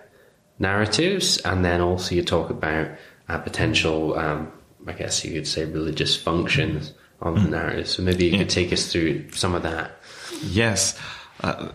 narratives. 0.57 1.37
And 1.39 1.63
then 1.63 1.81
also 1.81 2.15
you 2.15 2.23
talk 2.23 2.49
about 2.49 2.89
uh, 3.27 3.37
potential, 3.37 4.17
um, 4.17 4.51
I 4.87 4.93
guess 4.93 5.23
you 5.23 5.33
could 5.33 5.47
say, 5.47 5.65
religious 5.65 6.15
functions 6.15 6.93
of 7.21 7.35
the 7.35 7.49
narrative. 7.49 7.87
So 7.87 8.01
maybe 8.01 8.25
you 8.25 8.37
could 8.37 8.49
take 8.49 8.71
us 8.71 8.91
through 8.91 9.29
some 9.31 9.53
of 9.53 9.63
that. 9.63 9.98
Yes. 10.43 10.99
Uh, 11.41 11.69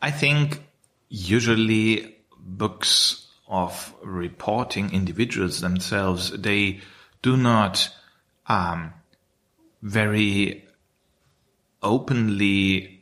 I 0.00 0.10
think 0.10 0.62
usually 1.08 2.16
books 2.38 3.26
of 3.48 3.94
reporting 4.02 4.92
individuals 4.92 5.60
themselves, 5.60 6.30
they 6.30 6.80
do 7.22 7.36
not 7.36 7.88
um, 8.46 8.92
very 9.82 10.64
openly 11.82 12.98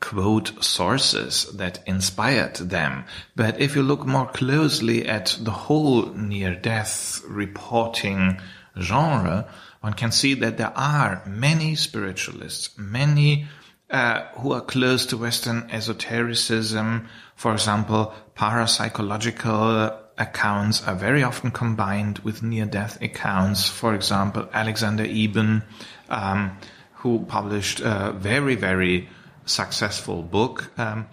quote 0.00 0.64
sources 0.64 1.44
that 1.54 1.80
inspired 1.86 2.56
them. 2.56 3.04
But 3.36 3.60
if 3.60 3.76
you 3.76 3.82
look 3.82 4.06
more 4.06 4.26
closely 4.26 5.06
at 5.06 5.36
the 5.40 5.50
whole 5.50 6.06
near 6.14 6.54
death 6.54 7.22
reporting 7.26 8.40
genre, 8.80 9.48
one 9.80 9.92
can 9.94 10.12
see 10.12 10.34
that 10.34 10.56
there 10.56 10.76
are 10.76 11.22
many 11.26 11.74
spiritualists, 11.74 12.76
many 12.78 13.46
uh, 13.90 14.22
who 14.34 14.52
are 14.52 14.60
close 14.60 15.06
to 15.06 15.16
Western 15.16 15.68
esotericism. 15.70 17.08
For 17.34 17.52
example, 17.52 18.12
parapsychological 18.36 19.98
accounts 20.18 20.86
are 20.86 20.94
very 20.94 21.22
often 21.22 21.50
combined 21.50 22.18
with 22.20 22.42
near-death 22.42 23.00
accounts. 23.02 23.68
For 23.68 23.94
example, 23.94 24.48
Alexander 24.52 25.04
Eben, 25.04 25.62
um, 26.08 26.58
who 26.94 27.24
published 27.24 27.80
a 27.80 28.14
very, 28.16 28.54
very 28.54 29.08
successful 29.46 30.22
book. 30.22 30.70
Um, 30.78 31.06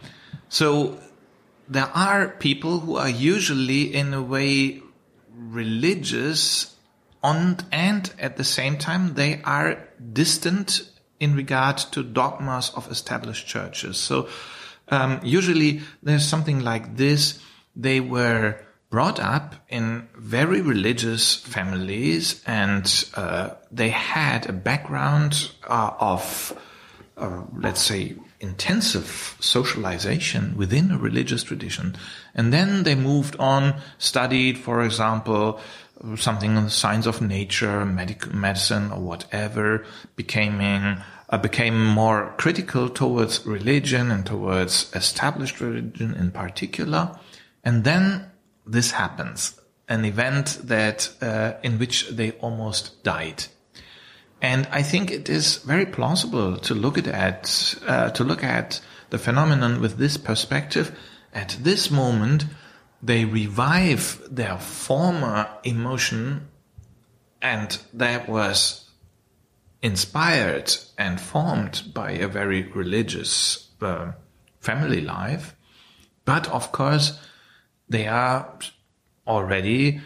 so 0.50 1.00
there 1.68 1.90
are 1.94 2.30
people 2.30 2.80
who 2.80 2.98
are 2.98 3.10
usually 3.10 3.94
in 3.94 4.14
a 4.14 4.22
way 4.22 4.82
religious 5.34 6.76
and 7.24 7.64
at 8.20 8.38
the 8.38 8.44
same 8.44 8.78
time 8.78 9.16
they 9.16 9.42
are 9.44 9.88
distant 10.14 10.90
in 11.20 11.36
regard 11.36 11.78
to 11.78 12.04
dogmas 12.04 12.72
of 12.76 12.90
established 12.92 13.48
churches. 13.48 13.98
So 13.98 14.28
um, 14.90 15.20
usually 15.24 15.82
there's 16.04 16.26
something 16.26 16.60
like 16.60 16.98
this. 16.98 17.40
They 17.76 18.00
were 18.00 18.56
brought 18.90 19.20
up 19.20 19.56
in 19.68 20.08
very 20.16 20.62
religious 20.62 21.36
families 21.36 22.42
and 22.46 23.06
uh, 23.16 23.50
they 23.72 23.90
had 23.90 24.48
a 24.48 24.54
background 24.54 25.52
uh, 25.68 25.92
of, 26.00 26.58
uh, 27.18 27.44
let's 27.58 27.82
say, 27.82 28.16
intensive 28.40 29.36
socialization 29.40 30.56
within 30.56 30.92
a 30.92 30.98
religious 30.98 31.44
tradition. 31.44 31.96
And 32.36 32.54
then 32.54 32.84
they 32.84 32.96
moved 32.96 33.36
on, 33.40 33.82
studied, 33.98 34.58
for 34.58 34.84
example, 34.84 35.60
something 36.16 36.58
on 36.58 36.66
the 36.66 36.70
science 36.70 37.06
of 37.06 37.22
nature, 37.22 37.86
medical 37.86 38.36
medicine, 38.36 38.92
or 38.92 39.00
whatever, 39.00 39.86
becoming 40.16 40.98
uh, 41.30 41.38
became 41.38 41.86
more 41.86 42.34
critical 42.38 42.90
towards 42.90 43.46
religion 43.46 44.12
and 44.12 44.26
towards 44.26 44.92
established 44.96 45.60
religion 45.60 46.14
in 46.14 46.32
particular. 46.32 47.18
And 47.64 47.84
then 47.84 48.32
this 48.66 48.92
happens, 48.92 49.60
an 49.90 50.06
event 50.06 50.60
that 50.64 51.10
uh, 51.22 51.54
in 51.64 51.80
which 51.80 52.10
they 52.10 52.32
almost 52.32 53.04
died. 53.04 53.46
And 54.42 54.68
I 54.72 54.84
think 54.84 55.12
it 55.12 55.30
is 55.30 55.58
very 55.58 55.86
plausible 55.86 56.58
to 56.58 56.76
look 56.76 56.98
at 57.08 57.76
uh, 57.88 58.12
to 58.12 58.24
look 58.24 58.44
at 58.44 58.80
the 59.10 59.18
phenomenon 59.18 59.82
with 59.82 59.98
this 59.98 60.18
perspective. 60.18 60.98
At 61.34 61.58
this 61.62 61.90
moment, 61.90 62.46
they 63.02 63.26
revive 63.26 64.22
their 64.30 64.58
former 64.58 65.50
emotion, 65.64 66.48
and 67.42 67.78
that 67.94 68.28
was 68.28 68.90
inspired 69.82 70.76
and 70.98 71.22
formed 71.22 71.84
by 71.94 72.12
a 72.12 72.28
very 72.28 72.64
religious 72.64 73.70
uh, 73.82 74.12
family 74.60 75.02
life. 75.02 75.56
But 76.26 76.48
of 76.50 76.72
course, 76.72 77.20
they 77.88 78.08
are 78.08 78.58
already 79.26 80.02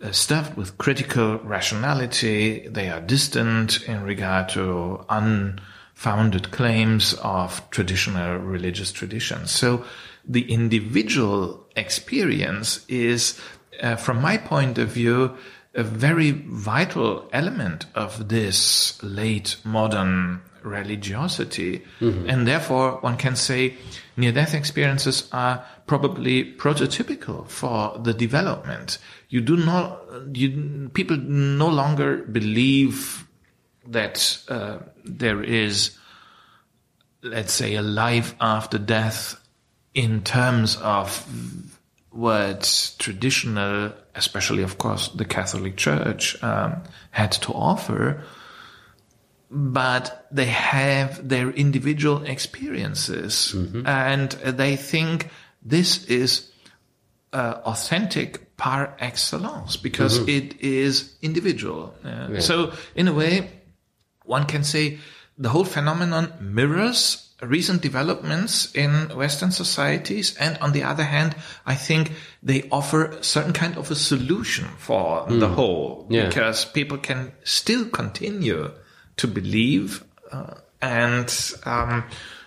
uh, 0.00 0.12
stuffed 0.12 0.56
with 0.56 0.78
critical 0.78 1.38
rationality. 1.38 2.68
They 2.68 2.88
are 2.88 3.00
distant 3.00 3.82
in 3.88 4.02
regard 4.04 4.48
to 4.50 5.04
unfounded 5.96 6.50
claims 6.50 7.14
of 7.22 7.68
traditional 7.70 8.38
religious 8.38 8.92
traditions. 8.92 9.50
So 9.50 9.84
the 10.28 10.50
individual 10.52 11.66
experience 11.74 12.84
is, 12.88 13.40
uh, 13.82 13.96
from 13.96 14.20
my 14.20 14.36
point 14.36 14.78
of 14.78 14.88
view, 14.88 15.36
a 15.74 15.82
very 15.82 16.30
vital 16.30 17.28
element 17.32 17.86
of 17.94 18.28
this 18.28 19.02
late 19.02 19.56
modern 19.64 20.42
religiosity. 20.62 21.82
Mm-hmm. 22.00 22.28
And 22.28 22.46
therefore, 22.46 22.98
one 23.00 23.16
can 23.16 23.36
say 23.36 23.74
near 24.16 24.32
death 24.32 24.54
experiences 24.54 25.28
are 25.32 25.64
probably 25.86 26.54
prototypical 26.54 27.48
for 27.48 27.98
the 27.98 28.14
development. 28.14 28.98
You 29.28 29.40
do 29.40 29.56
not, 29.56 30.02
you, 30.32 30.90
people 30.94 31.16
no 31.16 31.68
longer 31.68 32.18
believe 32.18 33.25
that 33.88 34.38
uh, 34.48 34.78
there 35.04 35.42
is, 35.42 35.96
let's 37.22 37.52
say, 37.52 37.74
a 37.74 37.82
life 37.82 38.34
after 38.40 38.78
death 38.78 39.40
in 39.94 40.22
terms 40.22 40.76
of 40.76 41.26
what 42.10 42.94
traditional, 42.98 43.92
especially 44.14 44.62
of 44.62 44.78
course 44.78 45.08
the 45.08 45.24
Catholic 45.24 45.76
Church, 45.76 46.42
um, 46.42 46.82
had 47.10 47.32
to 47.32 47.52
offer, 47.52 48.22
but 49.50 50.26
they 50.30 50.46
have 50.46 51.28
their 51.28 51.50
individual 51.50 52.24
experiences 52.24 53.54
mm-hmm. 53.54 53.86
and 53.86 54.32
they 54.32 54.76
think 54.76 55.30
this 55.62 56.04
is 56.06 56.50
uh, 57.32 57.60
authentic 57.64 58.56
par 58.56 58.96
excellence 58.98 59.76
because 59.76 60.18
mm-hmm. 60.18 60.28
it 60.30 60.60
is 60.60 61.14
individual. 61.22 61.94
Uh, 62.04 62.28
yeah. 62.32 62.40
So 62.40 62.72
in 62.94 63.08
a 63.08 63.12
way, 63.12 63.50
one 64.26 64.44
can 64.44 64.64
say 64.64 64.98
the 65.38 65.50
whole 65.50 65.64
phenomenon 65.64 66.32
mirrors 66.40 67.26
recent 67.42 67.82
developments 67.82 68.74
in 68.74 69.14
Western 69.14 69.50
societies. 69.50 70.36
And 70.36 70.56
on 70.58 70.72
the 70.72 70.82
other 70.82 71.04
hand, 71.04 71.36
I 71.66 71.74
think 71.74 72.12
they 72.42 72.68
offer 72.70 73.18
certain 73.20 73.52
kind 73.52 73.76
of 73.76 73.90
a 73.90 73.94
solution 73.94 74.66
for 74.78 75.26
mm. 75.26 75.40
the 75.40 75.48
whole 75.48 76.06
yeah. 76.08 76.26
because 76.26 76.64
people 76.64 76.98
can 76.98 77.32
still 77.44 77.84
continue 77.86 78.72
to 79.18 79.26
believe 79.26 80.04
uh, 80.32 80.54
and 80.80 81.54
um, 81.64 82.04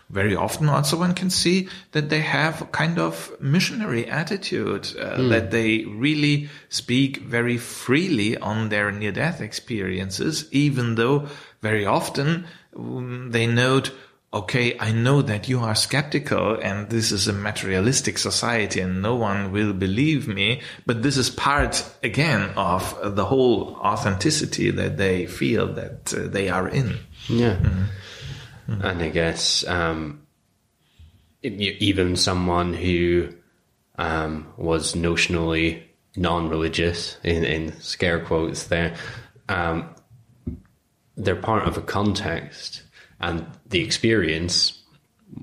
very 0.09 0.35
often 0.35 0.67
also 0.69 0.97
one 0.97 1.13
can 1.13 1.29
see 1.29 1.67
that 1.91 2.09
they 2.09 2.19
have 2.19 2.61
a 2.61 2.65
kind 2.65 2.97
of 2.97 3.31
missionary 3.39 4.07
attitude 4.07 4.87
uh, 4.99 5.17
mm. 5.17 5.29
that 5.29 5.51
they 5.51 5.85
really 5.85 6.49
speak 6.69 7.17
very 7.17 7.57
freely 7.57 8.37
on 8.37 8.69
their 8.69 8.91
near 8.91 9.11
death 9.11 9.41
experiences 9.41 10.47
even 10.51 10.95
though 10.95 11.27
very 11.61 11.85
often 11.85 12.45
um, 12.75 13.29
they 13.31 13.45
note 13.45 13.91
okay, 14.31 14.77
I 14.79 14.91
know 14.91 15.21
that 15.23 15.49
you 15.49 15.59
are 15.61 15.73
skeptical 15.73 16.59
and 16.61 16.89
this 16.89 17.11
is 17.11 17.27
a 17.27 17.33
materialistic 17.33 18.17
society 18.19 18.79
and 18.79 19.01
no 19.01 19.15
one 19.15 19.51
will 19.51 19.73
believe 19.73 20.27
me, 20.27 20.61
but 20.85 21.01
this 21.01 21.17
is 21.17 21.31
part 21.31 21.83
again 22.03 22.51
of 22.55 23.15
the 23.15 23.25
whole 23.25 23.75
authenticity 23.77 24.69
that 24.69 24.97
they 24.97 25.25
feel 25.25 25.73
that 25.73 26.13
uh, 26.13 26.27
they 26.27 26.49
are 26.49 26.67
in. 26.67 26.99
Yeah. 27.27 27.55
Mm-hmm. 27.55 27.83
Mm-hmm. 28.69 28.85
And 28.85 29.01
I 29.01 29.09
guess, 29.09 29.65
um, 29.67 30.25
even 31.41 32.15
someone 32.15 32.73
who, 32.73 33.29
um, 33.97 34.47
was 34.57 34.93
notionally 34.93 35.83
non-religious 36.15 37.17
in, 37.23 37.43
in 37.43 37.79
scare 37.81 38.19
quotes 38.19 38.67
there, 38.67 38.95
um, 39.47 39.89
they're 41.17 41.35
part 41.35 41.67
of 41.67 41.77
a 41.77 41.81
context 41.81 42.83
and 43.19 43.45
the 43.67 43.81
experience, 43.81 44.81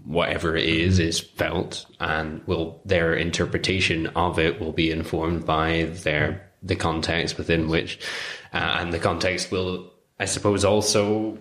whatever 0.04 0.56
it 0.56 0.64
is, 0.64 0.98
is 0.98 1.20
felt, 1.20 1.86
and 2.00 2.42
will 2.46 2.80
their 2.84 3.14
interpretation 3.14 4.06
of 4.08 4.38
it 4.38 4.60
will 4.60 4.72
be 4.72 4.90
informed 4.90 5.44
by 5.44 5.84
their 6.02 6.42
the 6.62 6.76
context 6.76 7.38
within 7.38 7.68
which, 7.68 7.98
uh, 8.52 8.78
and 8.80 8.92
the 8.92 8.98
context 8.98 9.52
will, 9.52 9.92
I 10.18 10.24
suppose, 10.24 10.64
also 10.64 11.38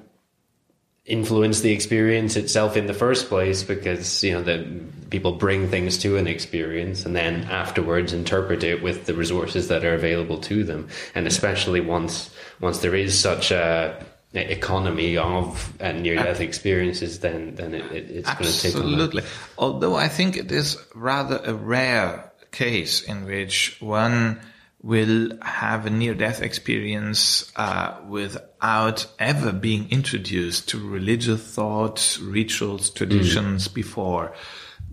influence 1.06 1.62
the 1.62 1.72
experience 1.72 2.36
itself 2.36 2.76
in 2.76 2.88
the 2.88 2.94
first 2.94 3.28
place 3.28 3.64
because 3.64 4.24
you 4.24 4.34
know 4.34 4.42
the 4.42 4.66
people 5.12 5.34
bring 5.34 5.70
things 5.70 6.00
to 6.00 6.18
an 6.18 6.26
experience 6.26 7.06
and 7.06 7.16
then 7.16 7.44
afterwards 7.44 8.12
interpret 8.12 8.64
it 8.64 8.82
with 8.82 9.06
the 9.06 9.14
resources 9.14 9.68
that 9.68 9.86
are 9.86 9.94
available 9.94 10.40
to 10.40 10.64
them 10.64 10.88
and 11.14 11.28
especially 11.28 11.80
once 11.80 12.34
once 12.60 12.80
there 12.80 12.96
is 12.96 13.18
such 13.18 13.52
a 13.52 14.04
economy 14.36 15.18
of 15.18 15.74
uh, 15.82 15.92
near 15.94 16.16
death 16.16 16.42
experiences, 16.42 17.20
then 17.20 17.56
then 17.56 17.74
it, 17.74 17.86
it, 17.92 18.12
it's 18.12 18.34
going 18.34 18.52
to 18.52 18.62
take 18.62 18.76
absolutely. 18.76 19.24
Although 19.58 19.96
I 19.96 20.08
think 20.08 20.38
it 20.38 20.52
is 20.52 20.78
rather 20.94 21.40
a 21.44 21.54
rare 21.54 22.32
case 22.52 23.02
in 23.02 23.26
which 23.26 23.78
one 23.80 24.40
will 24.86 25.36
have 25.42 25.88
a 25.88 25.90
near 25.90 26.14
death 26.14 26.44
experience 26.44 27.52
uh, 27.56 27.98
without 28.08 29.08
ever 29.18 29.52
being 29.52 29.90
introduced 29.90 30.70
to 30.70 30.78
religious 30.78 31.42
thoughts, 31.42 32.20
rituals, 32.20 32.92
traditions 32.92 33.68
mm. 33.68 33.74
before, 33.74 34.34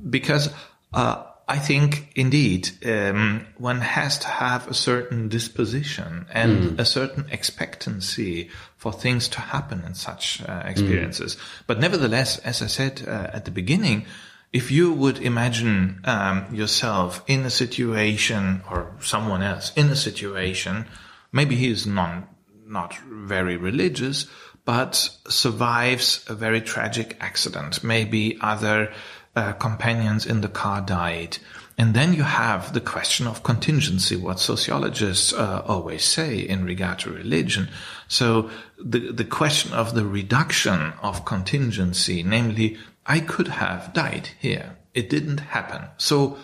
because. 0.08 0.50
Uh, 0.94 1.24
I 1.48 1.58
think 1.58 2.12
indeed 2.14 2.70
um, 2.86 3.46
one 3.58 3.80
has 3.80 4.16
to 4.20 4.28
have 4.28 4.68
a 4.68 4.74
certain 4.74 5.28
disposition 5.28 6.24
and 6.32 6.62
mm. 6.62 6.78
a 6.78 6.84
certain 6.84 7.26
expectancy 7.30 8.48
for 8.76 8.92
things 8.92 9.28
to 9.30 9.40
happen 9.40 9.82
in 9.84 9.94
such 9.94 10.40
uh, 10.48 10.62
experiences. 10.64 11.34
Mm. 11.34 11.40
But 11.66 11.80
nevertheless, 11.80 12.38
as 12.38 12.62
I 12.62 12.68
said 12.68 13.02
uh, 13.06 13.28
at 13.32 13.44
the 13.44 13.50
beginning, 13.50 14.06
if 14.52 14.70
you 14.70 14.92
would 14.92 15.18
imagine 15.18 16.00
um, 16.04 16.54
yourself 16.54 17.22
in 17.26 17.44
a 17.44 17.50
situation 17.50 18.62
or 18.70 18.94
someone 19.00 19.42
else 19.42 19.72
in 19.76 19.88
a 19.88 19.96
situation, 19.96 20.86
maybe 21.32 21.56
he 21.56 21.70
is 21.70 21.86
non 21.86 22.28
not 22.66 22.94
very 23.06 23.56
religious, 23.56 24.26
but 24.64 24.94
survives 25.28 26.24
a 26.28 26.34
very 26.34 26.60
tragic 26.60 27.16
accident. 27.20 27.84
Maybe 27.84 28.38
other 28.40 28.92
uh, 29.36 29.52
companions 29.54 30.24
in 30.24 30.40
the 30.40 30.48
car 30.48 30.80
died. 30.80 31.38
And 31.78 31.94
then 31.94 32.12
you 32.12 32.22
have 32.22 32.74
the 32.74 32.80
question 32.80 33.26
of 33.26 33.42
contingency, 33.42 34.16
what 34.16 34.38
sociologists 34.38 35.32
uh, 35.32 35.62
always 35.66 36.04
say 36.04 36.38
in 36.38 36.64
regard 36.64 36.98
to 37.00 37.10
religion. 37.10 37.68
So 38.08 38.50
the, 38.78 39.10
the 39.12 39.24
question 39.24 39.72
of 39.72 39.94
the 39.94 40.04
reduction 40.04 40.92
of 41.02 41.24
contingency, 41.24 42.22
namely, 42.22 42.78
I 43.06 43.20
could 43.20 43.48
have 43.48 43.92
died 43.92 44.30
here. 44.38 44.76
It 44.94 45.10
didn't 45.10 45.40
happen. 45.40 45.88
So 45.96 46.38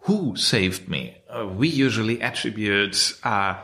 who 0.00 0.36
saved 0.36 0.88
me? 0.88 1.18
Uh, 1.28 1.46
we 1.46 1.68
usually 1.68 2.20
attribute 2.20 3.14
uh, 3.22 3.62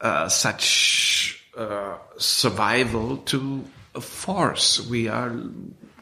uh 0.00 0.28
such 0.28 1.44
uh, 1.56 1.96
survival 2.18 3.18
to 3.18 3.64
a 3.94 4.00
force. 4.00 4.80
We 4.80 5.08
are 5.08 5.32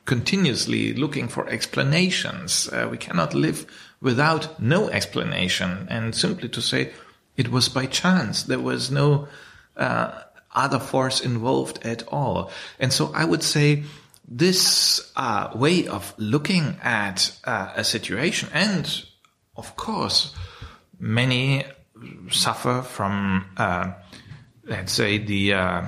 continuously 0.05 0.95
looking 0.95 1.29
for 1.29 1.49
explanations. 1.49 2.69
Uh, 2.73 2.89
we 2.91 2.97
cannot 2.97 3.35
live 3.35 3.67
without 4.01 4.61
no 4.61 4.89
explanation. 4.89 5.87
And 5.91 6.15
simply 6.15 6.49
to 6.49 6.63
say 6.63 6.93
it 7.37 7.51
was 7.51 7.69
by 7.69 7.87
chance, 7.87 8.45
there 8.45 8.61
was 8.61 8.91
no 8.91 9.29
uh, 9.77 10.23
other 10.55 10.79
force 10.79 11.21
involved 11.21 11.85
at 11.85 12.03
all. 12.09 12.51
And 12.79 12.93
so 12.93 13.13
I 13.15 13.25
would 13.25 13.43
say 13.43 13.85
this 14.31 15.13
uh, 15.17 15.51
way 15.55 15.89
of 15.89 16.15
looking 16.17 16.79
at 16.83 17.37
uh, 17.45 17.73
a 17.75 17.85
situation, 17.85 18.49
and 18.53 19.05
of 19.57 19.77
course, 19.77 20.35
many 20.99 21.65
suffer 22.31 22.83
from, 22.83 23.51
uh, 23.57 23.93
let's 24.65 24.93
say, 24.93 25.19
the 25.19 25.55
uh, 25.55 25.83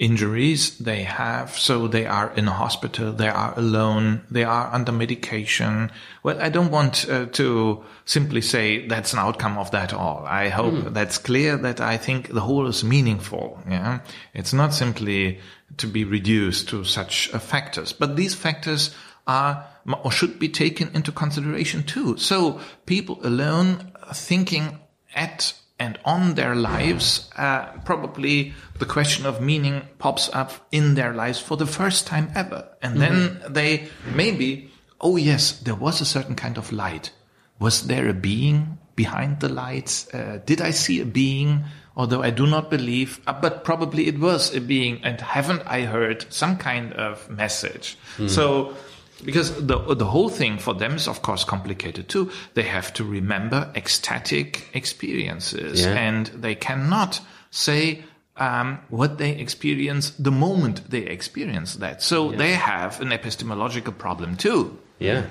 injuries 0.00 0.78
they 0.78 1.02
have. 1.02 1.56
So 1.56 1.86
they 1.86 2.06
are 2.06 2.32
in 2.34 2.48
a 2.48 2.52
hospital, 2.52 3.12
they 3.12 3.28
are 3.28 3.52
alone, 3.56 4.22
they 4.30 4.44
are 4.44 4.72
under 4.72 4.92
medication. 4.92 5.92
Well, 6.22 6.40
I 6.40 6.48
don't 6.48 6.70
want 6.70 7.06
uh, 7.08 7.26
to 7.26 7.84
simply 8.06 8.40
say 8.40 8.88
that's 8.88 9.12
an 9.12 9.18
outcome 9.18 9.58
of 9.58 9.70
that 9.72 9.92
all. 9.92 10.24
I 10.26 10.48
hope 10.48 10.72
mm. 10.72 10.94
that's 10.94 11.18
clear 11.18 11.58
that 11.58 11.82
I 11.82 11.98
think 11.98 12.32
the 12.32 12.40
whole 12.40 12.66
is 12.66 12.82
meaningful. 12.82 13.60
Yeah. 13.68 14.00
It's 14.32 14.54
not 14.54 14.72
simply 14.72 15.38
to 15.76 15.86
be 15.86 16.04
reduced 16.04 16.70
to 16.70 16.82
such 16.82 17.32
uh, 17.34 17.38
factors, 17.38 17.92
but 17.92 18.16
these 18.16 18.34
factors 18.34 18.94
are 19.26 19.66
or 20.02 20.10
should 20.10 20.38
be 20.38 20.48
taken 20.48 20.90
into 20.94 21.12
consideration 21.12 21.82
too. 21.82 22.16
So 22.16 22.60
people 22.86 23.18
alone 23.22 23.92
thinking 24.14 24.78
at 25.14 25.52
and 25.80 25.98
on 26.04 26.34
their 26.34 26.54
lives, 26.54 27.30
uh, 27.36 27.64
probably 27.86 28.52
the 28.78 28.84
question 28.84 29.24
of 29.24 29.40
meaning 29.40 29.88
pops 29.98 30.28
up 30.34 30.52
in 30.70 30.94
their 30.94 31.14
lives 31.14 31.40
for 31.40 31.56
the 31.56 31.66
first 31.66 32.06
time 32.06 32.30
ever. 32.34 32.68
And 32.82 32.98
mm-hmm. 32.98 33.40
then 33.42 33.52
they 33.52 33.88
maybe, 34.14 34.70
oh 35.00 35.16
yes, 35.16 35.52
there 35.52 35.74
was 35.74 36.02
a 36.02 36.04
certain 36.04 36.36
kind 36.36 36.58
of 36.58 36.70
light. 36.70 37.12
Was 37.58 37.86
there 37.86 38.08
a 38.08 38.14
being 38.14 38.78
behind 38.94 39.40
the 39.40 39.48
light? 39.48 40.06
Uh, 40.12 40.38
did 40.44 40.60
I 40.60 40.70
see 40.70 41.00
a 41.00 41.06
being? 41.06 41.64
Although 41.96 42.22
I 42.22 42.30
do 42.30 42.46
not 42.46 42.70
believe, 42.70 43.20
uh, 43.26 43.32
but 43.32 43.64
probably 43.64 44.06
it 44.06 44.20
was 44.20 44.54
a 44.54 44.60
being. 44.60 45.02
And 45.02 45.20
haven't 45.20 45.62
I 45.66 45.82
heard 45.82 46.30
some 46.32 46.56
kind 46.58 46.92
of 46.92 47.28
message? 47.30 47.96
Mm. 48.18 48.28
So 48.28 48.74
because 49.20 49.54
the 49.66 49.78
the 49.94 50.06
whole 50.06 50.28
thing 50.28 50.58
for 50.58 50.74
them 50.74 50.94
is 50.94 51.08
of 51.08 51.22
course 51.22 51.44
complicated 51.44 52.08
too. 52.08 52.30
They 52.54 52.62
have 52.62 52.92
to 52.94 53.04
remember 53.04 53.70
ecstatic 53.74 54.68
experiences, 54.74 55.82
yeah. 55.82 55.94
and 55.94 56.26
they 56.26 56.54
cannot 56.54 57.20
say 57.50 58.02
um, 58.36 58.80
what 58.88 59.18
they 59.18 59.32
experience 59.32 60.10
the 60.10 60.30
moment 60.30 60.90
they 60.90 61.02
experience 61.02 61.76
that. 61.76 62.02
So 62.02 62.32
they 62.32 62.52
have 62.52 63.00
an 63.00 63.12
epistemological 63.12 63.92
problem 63.92 64.36
too. 64.36 64.78
Yeah. 64.98 65.26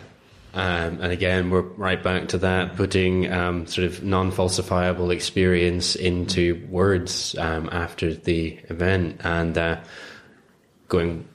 Um, 0.53 0.99
and 1.01 1.11
again, 1.11 1.51
we're 1.51 1.61
right 1.61 2.01
back 2.01 2.29
to 2.29 2.39
that, 2.39 2.75
putting 2.75 3.31
um, 3.31 3.67
sort 3.67 3.85
of 3.85 4.03
non-falsifiable 4.03 5.13
experience 5.13 5.95
into 5.95 6.65
words 6.69 7.35
um, 7.37 7.69
after 7.71 8.15
the 8.15 8.59
event, 8.69 9.21
and 9.23 9.55
uh, 9.55 9.79
going 10.87 11.27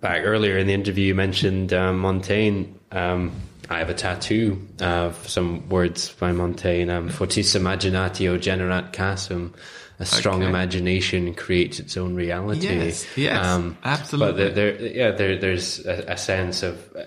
back 0.00 0.24
earlier 0.24 0.58
in 0.58 0.66
the 0.66 0.74
interview, 0.74 1.06
you 1.06 1.14
mentioned 1.14 1.72
um, 1.72 1.98
Montaigne. 1.98 2.64
Um, 2.92 3.32
I 3.70 3.78
have 3.78 3.88
a 3.88 3.94
tattoo 3.94 4.66
of 4.80 5.28
some 5.28 5.68
words 5.68 6.12
by 6.12 6.32
Montaigne. 6.32 6.90
Um, 6.90 7.08
Fortis 7.08 7.54
imaginatio 7.54 8.38
generat 8.38 8.92
casum. 8.92 9.54
A 10.00 10.04
strong 10.04 10.42
okay. 10.42 10.48
imagination 10.48 11.34
creates 11.34 11.78
its 11.78 11.96
own 11.96 12.16
reality. 12.16 12.66
Yes, 12.66 13.06
yes, 13.16 13.46
um, 13.46 13.78
absolutely. 13.84 14.32
But 14.32 14.54
there, 14.54 14.72
there, 14.72 14.86
yeah, 14.88 15.10
there, 15.12 15.38
there's 15.38 15.86
a, 15.86 16.04
a, 16.08 16.16
sense 16.16 16.64
of 16.64 16.96
uh, 16.96 17.04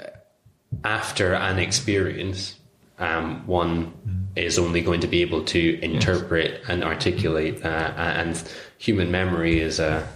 after 0.85 1.33
an 1.33 1.59
experience, 1.59 2.55
um, 2.97 3.45
one 3.45 3.91
is 4.37 4.57
only 4.57 4.81
going 4.81 5.01
to 5.01 5.07
be 5.07 5.21
able 5.21 5.43
to 5.45 5.79
interpret 5.81 6.51
yes. 6.51 6.63
and 6.69 6.83
articulate 6.83 7.61
that, 7.63 7.97
and 7.97 8.41
human 8.77 9.11
memory 9.11 9.59
is 9.59 9.79
a 9.79 10.07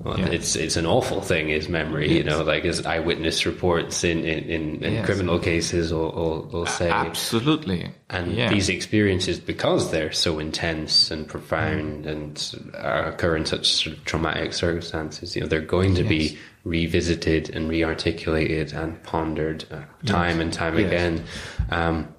well, 0.00 0.18
yeah. 0.18 0.26
it's 0.26 0.56
it's 0.56 0.76
an 0.76 0.86
awful 0.86 1.20
thing 1.20 1.50
is 1.50 1.68
memory 1.68 2.08
yes. 2.08 2.16
you 2.16 2.24
know 2.24 2.42
like 2.42 2.64
as 2.64 2.84
eyewitness 2.84 3.46
reports 3.46 4.02
in 4.02 4.24
in, 4.24 4.44
in, 4.50 4.84
in 4.84 4.92
yes. 4.94 5.06
criminal 5.06 5.38
cases 5.38 5.92
or 5.92 6.10
will, 6.10 6.42
will 6.52 6.66
say 6.66 6.90
absolutely 6.90 7.90
and 8.10 8.32
yeah. 8.32 8.48
these 8.48 8.68
experiences 8.68 9.38
because 9.38 9.92
they're 9.92 10.12
so 10.12 10.38
intense 10.40 11.10
and 11.10 11.28
profound 11.28 12.04
mm. 12.04 12.10
and 12.10 12.74
occur 12.74 13.36
in 13.36 13.46
such 13.46 13.72
sort 13.72 13.96
of 13.96 14.04
traumatic 14.04 14.52
circumstances 14.52 15.36
you 15.36 15.42
know 15.42 15.48
they're 15.48 15.60
going 15.60 15.94
to 15.94 16.02
yes. 16.02 16.08
be 16.08 16.38
revisited 16.64 17.50
and 17.50 17.70
rearticulated 17.70 18.72
and 18.74 19.00
pondered 19.04 19.64
uh, 19.70 19.82
time 20.06 20.40
and 20.40 20.52
time 20.52 20.76
again 20.76 21.24
um, 21.70 22.12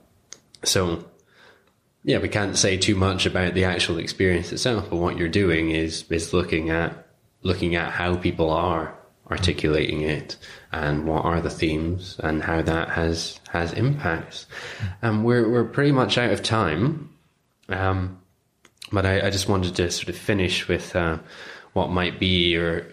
so 0.63 1.03
yeah 2.03 2.19
we 2.19 2.29
can't 2.29 2.57
say 2.57 2.77
too 2.77 2.95
much 2.95 3.25
about 3.25 3.53
the 3.53 3.65
actual 3.65 3.97
experience 3.97 4.51
itself 4.53 4.89
but 4.89 4.95
what 4.95 5.17
you're 5.17 5.27
doing 5.27 5.71
is 5.71 6.09
is 6.09 6.31
looking 6.31 6.69
at 6.69 7.04
looking 7.45 7.75
at 7.75 7.91
how 7.91 8.17
people 8.17 8.49
are 8.49 8.95
articulating 9.31 10.01
it 10.01 10.35
and 10.71 11.07
what 11.07 11.23
are 11.25 11.41
the 11.41 11.49
themes 11.49 12.19
and 12.19 12.43
how 12.43 12.61
that 12.61 12.89
has 12.89 13.39
has 13.49 13.71
impacts. 13.73 14.45
And 15.01 15.17
um, 15.17 15.23
we're 15.23 15.49
we're 15.49 15.63
pretty 15.63 15.91
much 15.91 16.17
out 16.17 16.31
of 16.31 16.43
time, 16.43 17.09
um, 17.69 18.19
but 18.91 19.05
I, 19.05 19.27
I, 19.27 19.29
just 19.29 19.47
wanted 19.47 19.75
to 19.75 19.89
sort 19.89 20.09
of 20.09 20.17
finish 20.17 20.67
with 20.67 20.95
uh, 20.95 21.19
what 21.73 21.89
might 21.89 22.19
be 22.19 22.49
your 22.49 22.85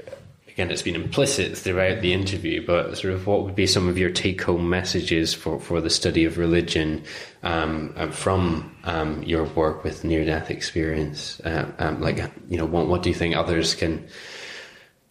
again 0.49 0.71
it's 0.71 0.83
been 0.83 0.95
implicit 0.95 1.57
throughout 1.57 2.01
the 2.03 2.13
interview, 2.13 2.65
but 2.67 2.97
sort 2.97 3.15
of 3.15 3.27
what 3.27 3.45
would 3.45 3.55
be 3.55 3.67
some 3.67 3.89
of 3.89 3.99
your 3.99 4.11
take 4.11 4.43
home 4.43 4.69
messages 4.69 5.35
for 5.35 5.59
for 5.59 5.81
the 5.81 5.91
study 5.91 6.25
of 6.25 6.39
religion 6.39 7.03
um, 7.43 7.93
uh, 7.97 8.11
from 8.11 8.75
um, 8.85 9.23
your 9.23 9.45
work 9.45 9.83
with 9.85 10.05
near 10.05 10.25
death 10.25 10.51
experience. 10.51 11.41
Uh, 11.41 11.71
um, 11.79 12.01
like 12.01 12.19
you 12.49 12.57
know, 12.57 12.67
what 12.67 12.87
what 12.87 13.03
do 13.03 13.09
you 13.09 13.15
think 13.15 13.35
others 13.35 13.75
can 13.75 14.07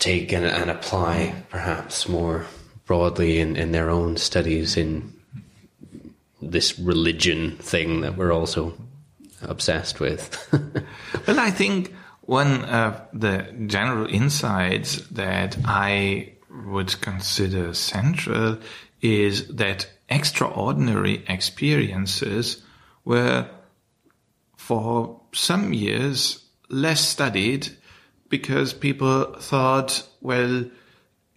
take 0.02 0.34
and, 0.34 0.46
and 0.46 0.70
apply 0.70 1.34
perhaps 1.50 2.10
more 2.10 2.46
broadly 2.86 3.40
in, 3.40 3.56
in 3.56 3.72
their 3.72 3.90
own 3.90 4.18
studies 4.18 4.76
in 4.76 5.14
this 6.42 6.78
religion 6.80 7.56
thing 7.58 8.02
that 8.02 8.18
we're 8.18 8.34
also 8.34 8.74
obsessed 9.44 10.00
with. 10.00 10.38
well, 11.28 11.40
I 11.40 11.52
think 11.52 11.94
one 12.22 12.66
of 12.66 13.00
the 13.14 13.46
general 13.68 14.08
insights 14.08 14.98
that 15.10 15.58
I 15.66 16.34
would 16.66 17.00
consider 17.02 17.74
central 17.74 18.58
is 19.02 19.48
that 19.48 19.88
extraordinary 20.10 21.24
experiences 21.28 22.62
were 23.06 23.48
for 24.58 25.22
some 25.32 25.74
years 25.74 26.44
less 26.70 27.08
studied 27.08 27.70
because 28.32 28.74
people 28.74 29.26
thought, 29.40 30.08
well, 30.22 30.66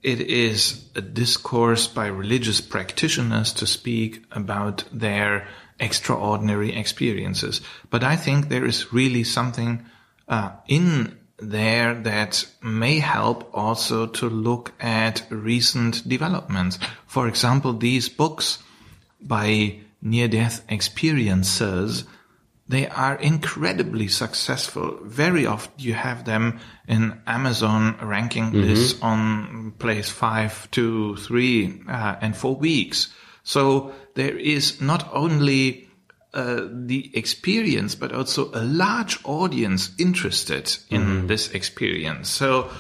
it 0.02 0.20
is 0.20 0.84
a 0.94 1.00
discourse 1.00 1.86
by 1.86 2.06
religious 2.06 2.60
practitioners 2.60 3.52
to 3.54 3.66
speak 3.66 4.24
about 4.30 4.84
their 4.92 5.46
extraordinary 5.80 6.74
experiences. 6.74 7.60
But 7.90 8.04
I 8.04 8.16
think 8.16 8.48
there 8.48 8.64
is 8.64 8.92
really 8.92 9.24
something 9.24 9.84
uh, 10.28 10.52
in 10.68 11.18
there 11.38 11.94
that 11.94 12.46
may 12.62 13.00
help 13.00 13.50
also 13.52 14.06
to 14.06 14.28
look 14.30 14.72
at 14.80 15.26
recent 15.30 16.08
developments. 16.08 16.78
For 17.06 17.26
example, 17.26 17.72
these 17.72 18.08
books 18.08 18.58
by 19.20 19.80
near 20.00 20.28
death 20.28 20.66
experiencers 20.68 22.04
they 22.66 22.88
are 22.88 23.16
incredibly 23.16 24.08
successful. 24.08 24.98
Very 25.02 25.46
often 25.46 25.72
you 25.78 25.94
have 25.94 26.24
them 26.24 26.60
in 26.88 27.20
Amazon 27.26 27.96
ranking 28.02 28.46
mm-hmm. 28.46 28.60
lists 28.60 29.00
on 29.02 29.72
place 29.78 30.08
five, 30.08 30.70
two, 30.70 31.16
three, 31.16 31.82
uh, 31.88 32.16
and 32.20 32.34
four 32.34 32.56
weeks. 32.56 33.12
So 33.42 33.92
there 34.14 34.36
is 34.36 34.80
not 34.80 35.08
only 35.12 35.88
uh, 36.32 36.66
the 36.70 37.10
experience, 37.14 37.94
but 37.94 38.12
also 38.12 38.50
a 38.54 38.64
large 38.64 39.18
audience 39.24 39.92
interested 39.98 40.74
in 40.88 41.02
mm-hmm. 41.02 41.26
this 41.26 41.50
experience. 41.50 42.30
So 42.30 42.70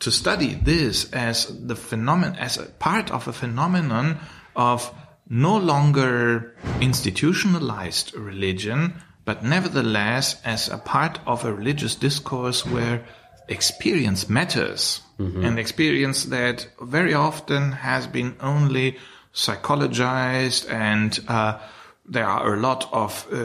to 0.00 0.10
study 0.10 0.54
this 0.54 1.12
as 1.12 1.46
the 1.66 1.76
phenomenon, 1.76 2.36
as 2.36 2.56
a 2.56 2.64
part 2.64 3.10
of 3.10 3.28
a 3.28 3.32
phenomenon 3.32 4.18
of 4.56 4.92
no 5.28 5.56
longer 5.56 6.56
institutionalized 6.80 8.14
religion, 8.14 8.94
but 9.24 9.42
nevertheless 9.42 10.40
as 10.44 10.68
a 10.68 10.78
part 10.78 11.18
of 11.26 11.44
a 11.44 11.52
religious 11.52 11.94
discourse 11.94 12.64
where 12.66 13.04
experience 13.48 14.28
matters 14.28 15.00
mm-hmm. 15.18 15.44
and 15.44 15.58
experience 15.58 16.24
that 16.26 16.66
very 16.80 17.14
often 17.14 17.72
has 17.72 18.06
been 18.06 18.36
only 18.40 18.96
psychologized 19.34 20.70
and 20.70 21.20
uh, 21.28 21.58
there 22.06 22.26
are 22.26 22.54
a 22.54 22.60
lot 22.60 22.88
of 22.92 23.26
uh, 23.30 23.36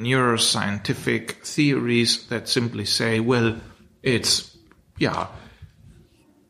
neuroscientific 0.00 1.32
theories 1.44 2.26
that 2.26 2.48
simply 2.48 2.84
say 2.84 3.20
well 3.20 3.56
it's 4.02 4.56
yeah 4.98 5.28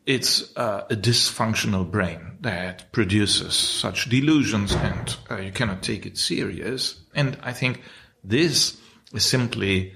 it's 0.05 0.55
uh, 0.57 0.85
a 0.89 0.95
dysfunctional 0.95 1.89
brain 1.89 2.37
that 2.41 2.91
produces 2.93 3.53
such 3.53 4.09
delusions 4.09 4.73
and 4.73 5.17
uh, 5.29 5.35
you 5.35 5.51
cannot 5.51 5.81
take 5.83 6.05
it 6.05 6.17
serious 6.17 6.99
and 7.13 7.37
i 7.43 7.53
think 7.53 7.81
this 8.27 8.77
is 9.13 9.25
simply 9.25 9.93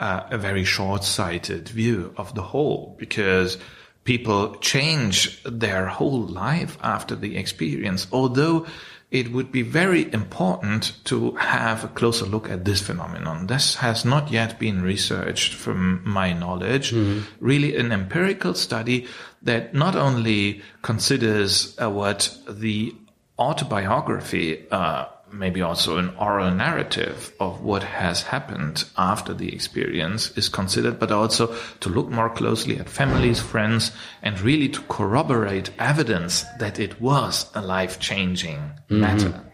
uh, 0.00 0.22
a 0.30 0.38
very 0.38 0.64
short-sighted 0.64 1.68
view 1.68 2.12
of 2.16 2.34
the 2.34 2.42
whole 2.42 2.96
because 2.98 3.58
people 4.04 4.56
change 4.56 5.42
their 5.44 5.86
whole 5.86 6.22
life 6.26 6.76
after 6.82 7.14
the 7.14 7.36
experience, 7.36 8.06
although 8.12 8.66
it 9.10 9.32
would 9.32 9.52
be 9.52 9.62
very 9.62 10.12
important 10.12 10.92
to 11.04 11.32
have 11.36 11.84
a 11.84 11.88
closer 11.88 12.26
look 12.26 12.50
at 12.50 12.64
this 12.64 12.80
phenomenon. 12.80 13.46
This 13.46 13.76
has 13.76 14.04
not 14.04 14.30
yet 14.30 14.58
been 14.58 14.82
researched 14.82 15.54
from 15.54 16.02
my 16.04 16.32
knowledge. 16.32 16.90
Mm-hmm. 16.90 17.20
Really 17.38 17.76
an 17.76 17.92
empirical 17.92 18.54
study 18.54 19.06
that 19.42 19.72
not 19.72 19.94
only 19.94 20.62
considers 20.82 21.78
uh, 21.80 21.88
what 21.90 22.36
the 22.48 22.94
autobiography 23.38 24.66
uh, 24.70 25.04
maybe 25.34 25.60
also 25.60 25.98
an 25.98 26.14
oral 26.16 26.50
narrative 26.50 27.32
of 27.40 27.60
what 27.60 27.82
has 27.82 28.22
happened 28.22 28.84
after 28.96 29.34
the 29.34 29.52
experience 29.52 30.30
is 30.36 30.48
considered, 30.48 30.98
but 30.98 31.10
also 31.10 31.54
to 31.80 31.88
look 31.88 32.08
more 32.08 32.30
closely 32.30 32.78
at 32.78 32.88
families, 32.88 33.40
friends, 33.40 33.90
and 34.22 34.40
really 34.40 34.68
to 34.68 34.80
corroborate 34.82 35.70
evidence 35.78 36.44
that 36.58 36.78
it 36.78 37.00
was 37.00 37.50
a 37.54 37.62
life 37.62 37.98
changing 37.98 38.58
mm-hmm. 38.58 39.00
matter. 39.00 39.44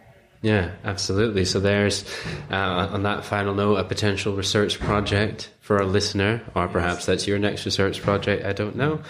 Yeah, 0.43 0.71
absolutely. 0.85 1.45
So 1.45 1.61
there's, 1.61 2.05
uh, 2.51 2.55
on 2.93 3.03
that 3.03 3.25
final 3.27 3.55
note, 3.55 3.77
a 3.77 3.85
potential 3.85 4.35
research 4.35 4.81
project 4.81 5.51
for 5.61 5.77
a 5.77 5.87
listener, 5.87 6.43
or 6.55 6.67
perhaps 6.67 7.05
that's 7.05 7.27
your 7.27 7.39
next 7.39 7.67
research 7.67 8.01
project. 8.01 8.47
I 8.47 8.55
don't 8.55 8.75
know. 8.75 9.03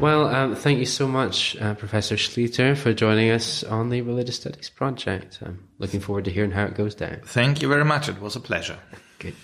Well, 0.00 0.28
um, 0.28 0.54
thank 0.54 0.78
you 0.78 0.86
so 0.86 1.08
much, 1.08 1.56
uh, 1.56 1.74
Professor 1.74 2.14
Schlieter, 2.14 2.76
for 2.76 2.94
joining 2.94 3.30
us 3.30 3.64
on 3.64 3.90
the 3.90 4.00
Religious 4.02 4.36
Studies 4.36 4.70
project. 4.70 5.40
I'm 5.44 5.68
looking 5.78 5.98
forward 6.00 6.24
to 6.26 6.30
hearing 6.30 6.52
how 6.52 6.66
it 6.66 6.74
goes 6.74 6.94
down. 6.94 7.20
Thank 7.26 7.62
you 7.62 7.68
very 7.68 7.84
much. 7.84 8.08
It 8.08 8.20
was 8.20 8.36
a 8.36 8.40
pleasure. 8.40 8.78
Good. 9.18 9.34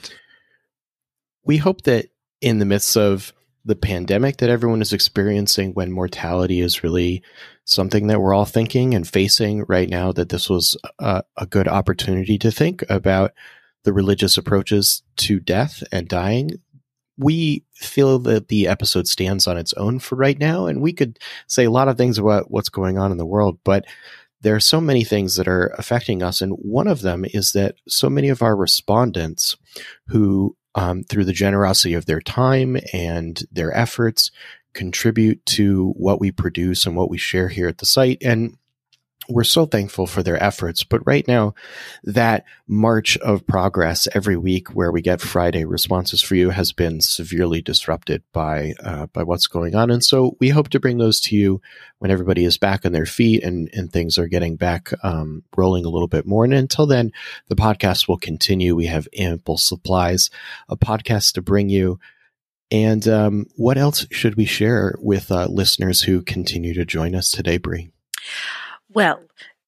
We 1.45 1.57
hope 1.57 1.83
that 1.83 2.07
in 2.41 2.61
the 2.61 2.65
midst 2.65 2.97
of 2.97 3.33
the 3.65 3.77
pandemic 3.77 4.39
that 4.39 4.51
everyone 4.51 4.83
is 4.83 4.93
experiencing 4.93 5.73
when 5.73 5.93
mortality 5.93 6.61
is 6.61 6.83
really 6.83 7.23
something 7.65 8.09
that 8.09 8.21
we're 8.21 8.35
all 8.35 8.45
thinking 8.45 8.95
and 8.95 9.07
facing 9.07 9.65
right 9.69 9.89
now 9.89 10.11
that 10.13 10.31
this 10.31 10.51
was 10.51 10.77
a, 10.99 11.23
a, 11.37 11.47
good 11.47 11.69
opportunity 11.69 12.37
to 12.39 12.51
think 12.51 12.83
about 12.89 13.33
the 13.85 13.93
religious 13.93 14.37
approaches 14.37 15.03
to 15.17 15.39
death 15.39 15.83
and 15.93 16.09
dying. 16.09 16.51
We 17.17 17.65
feel 17.75 18.19
that 18.21 18.49
the 18.49 18.67
episode 18.67 19.07
stands 19.07 19.47
on 19.47 19.57
its 19.57 19.73
own 19.75 20.01
for 20.01 20.17
right 20.17 20.39
now 20.39 20.67
and 20.67 20.81
we 20.81 20.93
could 20.93 21.19
say 21.47 21.65
a 21.65 21.71
lot 21.71 21.89
of 21.89 21.97
things 21.97 22.19
about 22.19 22.51
what's 22.51 22.69
going 22.69 22.99
on 22.99 23.13
in 23.13 23.19
the 23.19 23.27
world 23.27 23.59
but 23.65 23.85
there 24.41 24.57
are 24.57 24.61
so 24.61 24.81
many 24.81 25.05
things 25.05 25.37
that 25.37 25.47
are 25.47 25.73
affecting 25.79 26.23
us 26.23 26.41
and 26.41 26.53
one 26.55 26.89
of 26.89 27.03
them 27.03 27.25
is 27.33 27.53
that 27.53 27.77
so 27.87 28.09
many 28.09 28.29
of 28.29 28.43
our 28.43 28.57
respondents 28.57 29.57
who 30.09 30.57
um, 30.75 31.05
through 31.05 31.25
the 31.25 31.33
generosity 31.33 31.95
of 31.95 32.07
their 32.07 32.21
time 32.21 32.77
and 32.93 33.43
their 33.51 33.77
efforts, 33.77 34.31
contribute 34.73 35.45
to 35.45 35.91
what 35.97 36.21
we 36.21 36.31
produce 36.31 36.87
and 36.87 36.97
what 36.97 37.11
we 37.11 37.19
share 37.19 37.49
here 37.49 37.69
at 37.69 37.79
the 37.79 37.87
site. 37.87 38.19
And 38.23 38.57
we're 39.33 39.45
so 39.45 39.67
thankful 39.67 40.07
for 40.07 40.23
their 40.23 40.43
efforts. 40.43 40.85
But 40.85 41.07
right 41.07 41.27
now, 41.27 41.55
that 42.05 42.45
march 42.67 43.17
of 43.19 43.47
progress 43.47 44.09
every 44.15 44.37
week, 44.37 44.75
where 44.75 44.93
we 44.93 45.03
get 45.03 45.21
Friday 45.21 45.65
responses 45.65 46.23
for 46.23 46.35
you, 46.35 46.51
has 46.51 46.73
been 46.73 47.01
severely 47.01 47.63
disrupted 47.63 48.23
by 48.33 48.75
uh, 48.83 49.07
by 49.07 49.23
what's 49.23 49.47
going 49.47 49.75
on. 49.75 49.91
And 49.91 50.05
so 50.05 50.37
we 50.41 50.51
hope 50.51 50.69
to 50.71 50.81
bring 50.81 50.99
those 50.99 51.21
to 51.21 51.37
you 51.37 51.61
when 51.99 52.11
everybody 52.11 52.45
is 52.45 52.59
back 52.59 52.85
on 52.85 52.93
their 52.93 53.07
feet 53.07 53.43
and 53.43 53.69
and 53.73 53.93
things 53.93 54.19
are 54.19 54.29
getting 54.29 54.57
back 54.57 54.91
um, 55.03 55.43
rolling 55.57 55.85
a 55.85 55.91
little 55.91 56.09
bit 56.09 56.27
more. 56.27 56.45
And 56.45 56.55
until 56.55 56.87
then, 56.87 57.13
the 57.49 57.57
podcast 57.57 58.09
will 58.09 58.19
continue. 58.19 58.75
We 58.75 58.87
have 58.87 59.09
ample 59.19 59.59
supplies 59.59 60.31
of 60.69 60.79
podcasts 60.79 61.33
to 61.35 61.43
bring 61.43 61.69
you. 61.69 61.99
And 62.71 63.07
um, 63.07 63.47
what 63.57 63.77
else 63.77 64.07
should 64.11 64.37
we 64.37 64.47
share 64.47 64.97
with 64.99 65.31
uh, 65.31 65.47
listeners 65.47 66.03
who 66.03 66.23
continue 66.23 66.73
to 66.73 66.87
join 66.87 67.15
us 67.15 67.31
today, 67.31 67.59
Brie? 67.59 67.93
Well, 68.95 69.23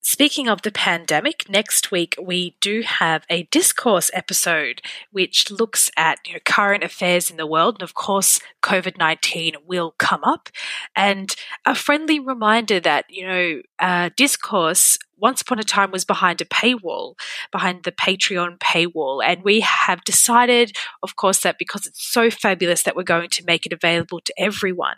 Speaking 0.06 0.48
of 0.48 0.60
the 0.60 0.70
pandemic, 0.70 1.48
next 1.48 1.90
week 1.90 2.14
we 2.20 2.56
do 2.60 2.82
have 2.82 3.24
a 3.30 3.44
discourse 3.44 4.10
episode 4.12 4.82
which 5.12 5.50
looks 5.50 5.90
at 5.96 6.18
you 6.26 6.34
know, 6.34 6.40
current 6.44 6.84
affairs 6.84 7.30
in 7.30 7.38
the 7.38 7.46
world. 7.46 7.76
And 7.76 7.82
of 7.82 7.94
course, 7.94 8.38
COVID 8.62 8.98
19 8.98 9.54
will 9.66 9.94
come 9.96 10.22
up. 10.22 10.50
And 10.94 11.34
a 11.64 11.74
friendly 11.74 12.20
reminder 12.20 12.80
that, 12.80 13.06
you 13.08 13.26
know, 13.26 13.62
uh, 13.78 14.10
discourse 14.14 14.98
once 15.24 15.40
upon 15.40 15.58
a 15.58 15.64
time 15.64 15.90
was 15.90 16.04
behind 16.04 16.42
a 16.42 16.44
paywall, 16.44 17.14
behind 17.50 17.82
the 17.84 17.90
Patreon 17.90 18.58
paywall. 18.58 19.24
And 19.24 19.42
we 19.42 19.60
have 19.60 20.04
decided, 20.04 20.76
of 21.02 21.16
course, 21.16 21.40
that 21.40 21.58
because 21.58 21.86
it's 21.86 22.06
so 22.06 22.30
fabulous 22.30 22.82
that 22.82 22.94
we're 22.94 23.04
going 23.04 23.30
to 23.30 23.44
make 23.46 23.64
it 23.64 23.72
available 23.72 24.20
to 24.20 24.34
everyone. 24.36 24.96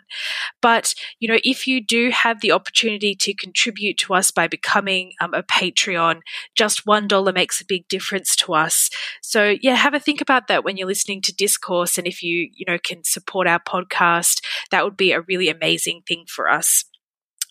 But, 0.61 0.93
you 1.21 1.29
know, 1.29 1.39
if 1.45 1.65
you 1.65 1.81
do 1.81 2.09
have 2.09 2.41
the 2.41 2.51
opportunity 2.51 3.15
to 3.15 3.33
contribute 3.33 3.97
to 3.99 4.15
us 4.15 4.29
by 4.29 4.47
becoming 4.47 5.13
um, 5.21 5.33
a 5.33 5.43
Patreon, 5.43 6.19
just 6.55 6.85
$1 6.85 7.33
makes 7.33 7.61
a 7.61 7.65
big 7.65 7.87
difference 7.87 8.35
to 8.35 8.53
us. 8.53 8.89
So, 9.21 9.55
yeah, 9.61 9.75
have 9.75 9.93
a 9.93 9.99
think 9.99 10.19
about 10.19 10.49
that 10.49 10.65
when 10.65 10.75
you're 10.75 10.87
listening 10.87 11.21
to 11.21 11.33
Discourse. 11.33 11.97
And 11.97 12.05
if 12.05 12.21
you, 12.21 12.49
you 12.53 12.65
know, 12.67 12.77
can 12.83 13.05
support 13.05 13.47
our 13.47 13.61
podcast, 13.61 14.43
that 14.71 14.83
would 14.83 14.97
be 14.97 15.13
a 15.13 15.21
really 15.21 15.47
amazing 15.47 16.01
thing 16.05 16.25
for 16.27 16.49
us. 16.49 16.83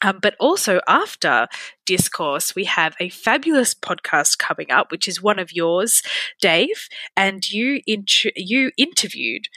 Um, 0.03 0.18
but 0.20 0.34
also 0.38 0.80
after 0.86 1.49
discourse, 1.86 2.55
we 2.55 2.64
have 2.64 2.94
a 3.01 3.09
fabulous 3.09 3.74
podcast 3.74 4.38
coming 4.38 4.70
up, 4.70 4.90
which 4.90 5.09
is 5.09 5.22
one 5.22 5.38
of 5.38 5.53
yours, 5.53 6.03
Dave, 6.40 6.88
and 7.16 7.51
you 7.51 7.80
int- 7.86 8.36
you 8.36 8.72
interviewed 8.76 9.49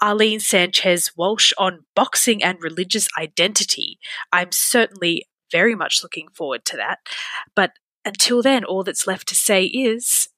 Arlene 0.00 0.40
Sanchez 0.40 1.16
Walsh 1.16 1.52
on 1.58 1.84
boxing 1.94 2.42
and 2.42 2.58
religious 2.62 3.08
identity. 3.18 3.98
I'm 4.32 4.52
certainly 4.52 5.26
very 5.50 5.74
much 5.74 6.02
looking 6.02 6.28
forward 6.28 6.64
to 6.66 6.76
that. 6.76 7.00
But 7.54 7.72
until 8.04 8.42
then, 8.42 8.64
all 8.64 8.84
that's 8.84 9.06
left 9.06 9.28
to 9.28 9.34
say 9.34 9.64
is 9.64 10.28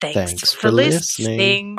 thanks, 0.00 0.14
thanks 0.16 0.52
for, 0.52 0.60
for, 0.62 0.70
listening. 0.70 1.28
listening. 1.28 1.78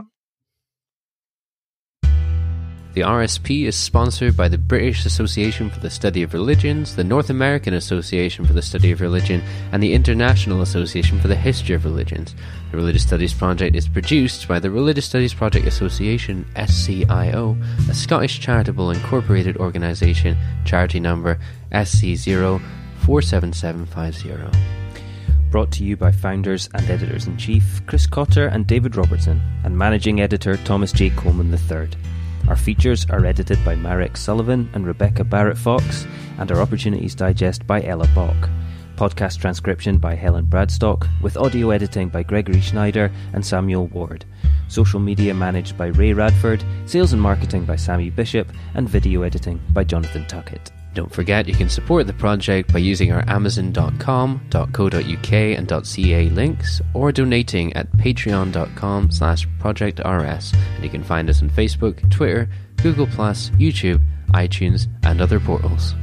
The 2.95 3.01
RSP 3.01 3.65
is 3.65 3.75
sponsored 3.75 4.35
by 4.37 4.47
the 4.47 4.57
British 4.57 5.05
Association 5.05 5.69
for 5.69 5.81
the 5.81 5.89
Study 5.89 6.23
of 6.23 6.33
Religions, 6.33 6.95
the 6.95 7.03
North 7.03 7.29
American 7.29 7.73
Association 7.73 8.45
for 8.45 8.53
the 8.53 8.61
Study 8.61 8.91
of 8.91 9.01
Religion, 9.01 9.43
and 9.73 9.83
the 9.83 9.91
International 9.91 10.61
Association 10.61 11.19
for 11.19 11.27
the 11.27 11.35
History 11.35 11.75
of 11.75 11.83
Religions. 11.83 12.33
The 12.71 12.77
Religious 12.77 13.03
Studies 13.03 13.33
Project 13.33 13.75
is 13.75 13.89
produced 13.89 14.47
by 14.47 14.59
the 14.59 14.71
Religious 14.71 15.07
Studies 15.07 15.33
Project 15.33 15.67
Association, 15.67 16.45
SCIO, 16.55 17.61
a 17.89 17.93
Scottish 17.93 18.39
charitable 18.39 18.91
incorporated 18.91 19.57
organisation, 19.57 20.37
charity 20.63 21.01
number 21.01 21.37
SC047750. 21.73 24.55
Brought 25.51 25.71
to 25.73 25.83
you 25.83 25.97
by 25.97 26.13
founders 26.13 26.69
and 26.73 26.89
editors 26.89 27.27
in 27.27 27.35
chief 27.35 27.81
Chris 27.87 28.07
Cotter 28.07 28.47
and 28.47 28.65
David 28.65 28.95
Robertson, 28.95 29.41
and 29.65 29.77
managing 29.77 30.21
editor 30.21 30.55
Thomas 30.55 30.93
J. 30.93 31.09
Coleman 31.09 31.53
III. 31.53 31.89
Our 32.47 32.55
features 32.55 33.07
are 33.09 33.25
edited 33.25 33.63
by 33.65 33.73
Marek 33.75 34.15
Sullivan 34.15 34.69
and 34.73 34.85
Rebecca 34.85 35.23
Barrett 35.23 35.57
Fox, 35.57 36.05
and 36.37 36.51
our 36.51 36.61
Opportunities 36.61 37.15
Digest 37.15 37.65
by 37.65 37.81
Ella 37.83 38.07
Bock. 38.13 38.49
Podcast 38.97 39.39
transcription 39.39 39.97
by 39.97 40.13
Helen 40.13 40.45
Bradstock, 40.45 41.07
with 41.23 41.37
audio 41.37 41.71
editing 41.71 42.07
by 42.07 42.21
Gregory 42.21 42.61
Schneider 42.61 43.11
and 43.33 43.43
Samuel 43.43 43.87
Ward. 43.87 44.25
Social 44.67 44.99
media 44.99 45.33
managed 45.33 45.75
by 45.75 45.87
Ray 45.87 46.13
Radford, 46.13 46.63
sales 46.85 47.13
and 47.13 47.21
marketing 47.21 47.65
by 47.65 47.75
Sammy 47.75 48.11
Bishop, 48.11 48.47
and 48.75 48.87
video 48.87 49.23
editing 49.23 49.59
by 49.73 49.83
Jonathan 49.83 50.25
Tuckett. 50.27 50.71
Don't 50.95 51.13
forget 51.13 51.47
you 51.47 51.53
can 51.53 51.69
support 51.69 52.07
the 52.07 52.13
project 52.13 52.71
by 52.71 52.79
using 52.79 53.11
our 53.11 53.23
amazon.com.co.uk 53.27 55.33
and 55.33 55.85
.ca 55.85 56.29
links 56.29 56.81
or 56.93 57.11
donating 57.11 57.73
at 57.73 57.91
patreon.com 57.97 59.11
slash 59.11 59.45
projectrs 59.59 60.53
and 60.53 60.83
you 60.83 60.89
can 60.89 61.03
find 61.03 61.29
us 61.29 61.41
on 61.41 61.49
Facebook, 61.49 62.09
Twitter, 62.09 62.49
Google+, 62.77 63.07
YouTube, 63.07 64.01
iTunes 64.33 64.87
and 65.03 65.19
other 65.19 65.39
portals. 65.39 65.95